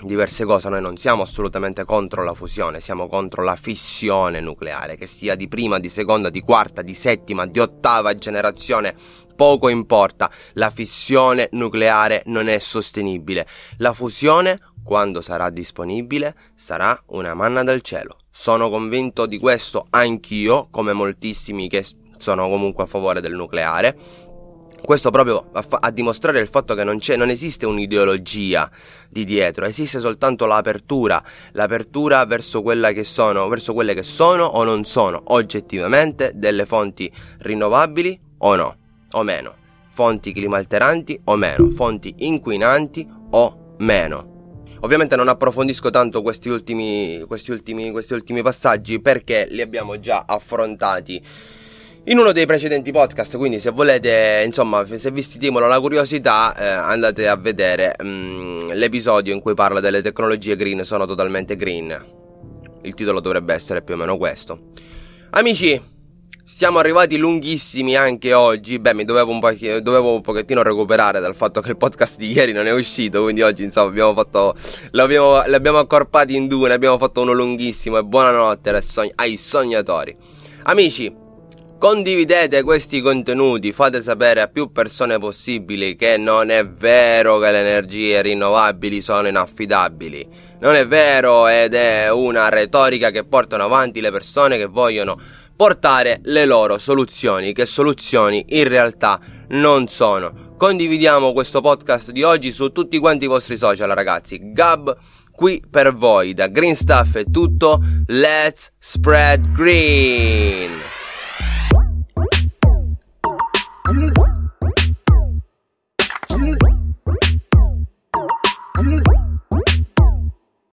diverse 0.04 0.44
cose, 0.44 0.68
noi 0.68 0.80
non 0.80 0.96
siamo 0.96 1.22
assolutamente 1.22 1.84
contro 1.84 2.22
la 2.24 2.34
fusione, 2.34 2.80
siamo 2.80 3.08
contro 3.08 3.42
la 3.42 3.56
fissione 3.56 4.40
nucleare, 4.40 4.96
che 4.96 5.06
sia 5.06 5.34
di 5.34 5.48
prima, 5.48 5.78
di 5.78 5.88
seconda, 5.88 6.30
di 6.30 6.40
quarta, 6.40 6.82
di 6.82 6.94
settima, 6.94 7.46
di 7.46 7.58
ottava 7.58 8.14
generazione, 8.14 8.94
poco 9.34 9.68
importa, 9.68 10.30
la 10.54 10.70
fissione 10.70 11.48
nucleare 11.52 12.22
non 12.26 12.48
è 12.48 12.58
sostenibile. 12.58 13.46
La 13.78 13.92
fusione, 13.92 14.60
quando 14.82 15.20
sarà 15.20 15.50
disponibile, 15.50 16.34
sarà 16.54 17.00
una 17.06 17.34
manna 17.34 17.62
dal 17.62 17.80
cielo. 17.82 18.18
Sono 18.30 18.68
convinto 18.68 19.26
di 19.26 19.38
questo 19.38 19.86
anch'io, 19.90 20.68
come 20.70 20.92
moltissimi 20.92 21.68
che 21.68 21.84
sono 22.18 22.48
comunque 22.48 22.84
a 22.84 22.86
favore 22.86 23.20
del 23.20 23.34
nucleare. 23.34 23.96
Questo 24.84 25.10
proprio 25.10 25.48
a, 25.52 25.62
fa- 25.62 25.78
a 25.80 25.90
dimostrare 25.90 26.40
il 26.40 26.48
fatto 26.48 26.74
che 26.74 26.84
non, 26.84 26.98
non 27.16 27.30
esiste 27.30 27.64
un'ideologia 27.64 28.70
di 29.08 29.24
dietro, 29.24 29.64
esiste 29.64 29.98
soltanto 29.98 30.44
l'apertura, 30.44 31.22
l'apertura 31.52 32.22
verso, 32.26 32.62
che 32.62 33.04
sono, 33.04 33.48
verso 33.48 33.72
quelle 33.72 33.94
che 33.94 34.02
sono 34.02 34.44
o 34.44 34.62
non 34.62 34.84
sono 34.84 35.22
oggettivamente 35.28 36.32
delle 36.34 36.66
fonti 36.66 37.10
rinnovabili 37.38 38.20
o 38.38 38.56
no 38.56 38.76
o 39.14 39.22
meno, 39.22 39.54
fonti 39.88 40.32
climalteranti 40.32 41.20
o 41.24 41.36
meno, 41.36 41.70
fonti 41.70 42.14
inquinanti 42.18 43.08
o 43.30 43.74
meno. 43.78 44.32
Ovviamente 44.80 45.16
non 45.16 45.28
approfondisco 45.28 45.90
tanto 45.90 46.20
questi 46.20 46.48
ultimi, 46.48 47.24
questi 47.26 47.50
ultimi, 47.50 47.90
questi 47.90 48.12
ultimi 48.12 48.42
passaggi 48.42 49.00
perché 49.00 49.46
li 49.50 49.62
abbiamo 49.62 49.98
già 49.98 50.24
affrontati 50.26 51.22
in 52.06 52.18
uno 52.18 52.32
dei 52.32 52.44
precedenti 52.44 52.92
podcast, 52.92 53.38
quindi 53.38 53.58
se 53.58 53.70
volete, 53.70 54.42
insomma, 54.44 54.84
se 54.84 55.10
vi 55.10 55.22
stimola 55.22 55.66
la 55.66 55.80
curiosità, 55.80 56.54
eh, 56.54 56.66
andate 56.66 57.26
a 57.26 57.36
vedere 57.36 57.96
mm, 58.02 58.72
l'episodio 58.72 59.32
in 59.32 59.40
cui 59.40 59.54
parla 59.54 59.80
delle 59.80 60.02
tecnologie 60.02 60.54
green 60.54 60.84
sono 60.84 61.06
totalmente 61.06 61.56
green. 61.56 62.12
Il 62.82 62.92
titolo 62.92 63.20
dovrebbe 63.20 63.54
essere 63.54 63.80
più 63.80 63.94
o 63.94 63.96
meno 63.96 64.18
questo. 64.18 64.72
Amici, 65.30 65.80
siamo 66.46 66.78
arrivati 66.78 67.16
lunghissimi 67.16 67.96
anche 67.96 68.34
oggi. 68.34 68.78
Beh, 68.78 68.94
mi 68.94 69.04
dovevo 69.04 69.32
un, 69.32 69.40
po- 69.40 69.52
dovevo 69.80 70.14
un 70.14 70.20
pochettino 70.20 70.62
recuperare 70.62 71.20
dal 71.20 71.34
fatto 71.34 71.60
che 71.60 71.70
il 71.70 71.76
podcast 71.76 72.18
di 72.18 72.32
ieri 72.32 72.52
non 72.52 72.66
è 72.66 72.72
uscito. 72.72 73.22
Quindi 73.22 73.42
oggi, 73.42 73.64
insomma, 73.64 73.88
abbiamo 73.88 74.12
fatto. 74.14 74.54
L'abbiamo, 74.90 75.42
l'abbiamo 75.46 75.78
accorpati 75.78 76.36
in 76.36 76.46
due. 76.46 76.68
Ne 76.68 76.74
abbiamo 76.74 76.98
fatto 76.98 77.22
uno 77.22 77.32
lunghissimo. 77.32 77.96
E 77.96 78.04
buonanotte 78.04 78.82
ai 79.16 79.36
sognatori. 79.36 80.14
Amici, 80.64 81.22
Condividete 81.76 82.62
questi 82.62 83.02
contenuti, 83.02 83.72
fate 83.72 84.00
sapere 84.00 84.40
a 84.40 84.46
più 84.46 84.72
persone 84.72 85.18
possibili 85.18 85.96
che 85.96 86.16
non 86.16 86.48
è 86.48 86.66
vero 86.66 87.38
che 87.38 87.50
le 87.50 87.60
energie 87.60 88.22
rinnovabili 88.22 89.02
sono 89.02 89.28
inaffidabili. 89.28 90.26
Non 90.60 90.76
è 90.76 90.86
vero 90.86 91.46
ed 91.46 91.74
è 91.74 92.10
una 92.10 92.48
retorica 92.48 93.10
che 93.10 93.24
portano 93.24 93.64
avanti 93.64 94.00
le 94.00 94.10
persone 94.10 94.56
che 94.56 94.64
vogliono 94.64 95.18
portare 95.56 96.20
le 96.24 96.44
loro 96.44 96.78
soluzioni, 96.78 97.52
che 97.52 97.66
soluzioni 97.66 98.44
in 98.50 98.68
realtà 98.68 99.20
non 99.48 99.88
sono. 99.88 100.54
Condividiamo 100.56 101.32
questo 101.32 101.60
podcast 101.60 102.10
di 102.10 102.22
oggi 102.22 102.52
su 102.52 102.70
tutti 102.70 102.98
quanti 102.98 103.24
i 103.24 103.28
vostri 103.28 103.56
social, 103.56 103.90
ragazzi. 103.90 104.52
Gab 104.52 104.96
qui 105.30 105.62
per 105.68 105.94
voi, 105.94 106.34
da 106.34 106.48
Green 106.48 106.76
Stuff 106.76 107.16
è 107.16 107.24
tutto. 107.30 107.80
Let's 108.06 108.72
spread 108.78 109.52
green! 109.52 111.03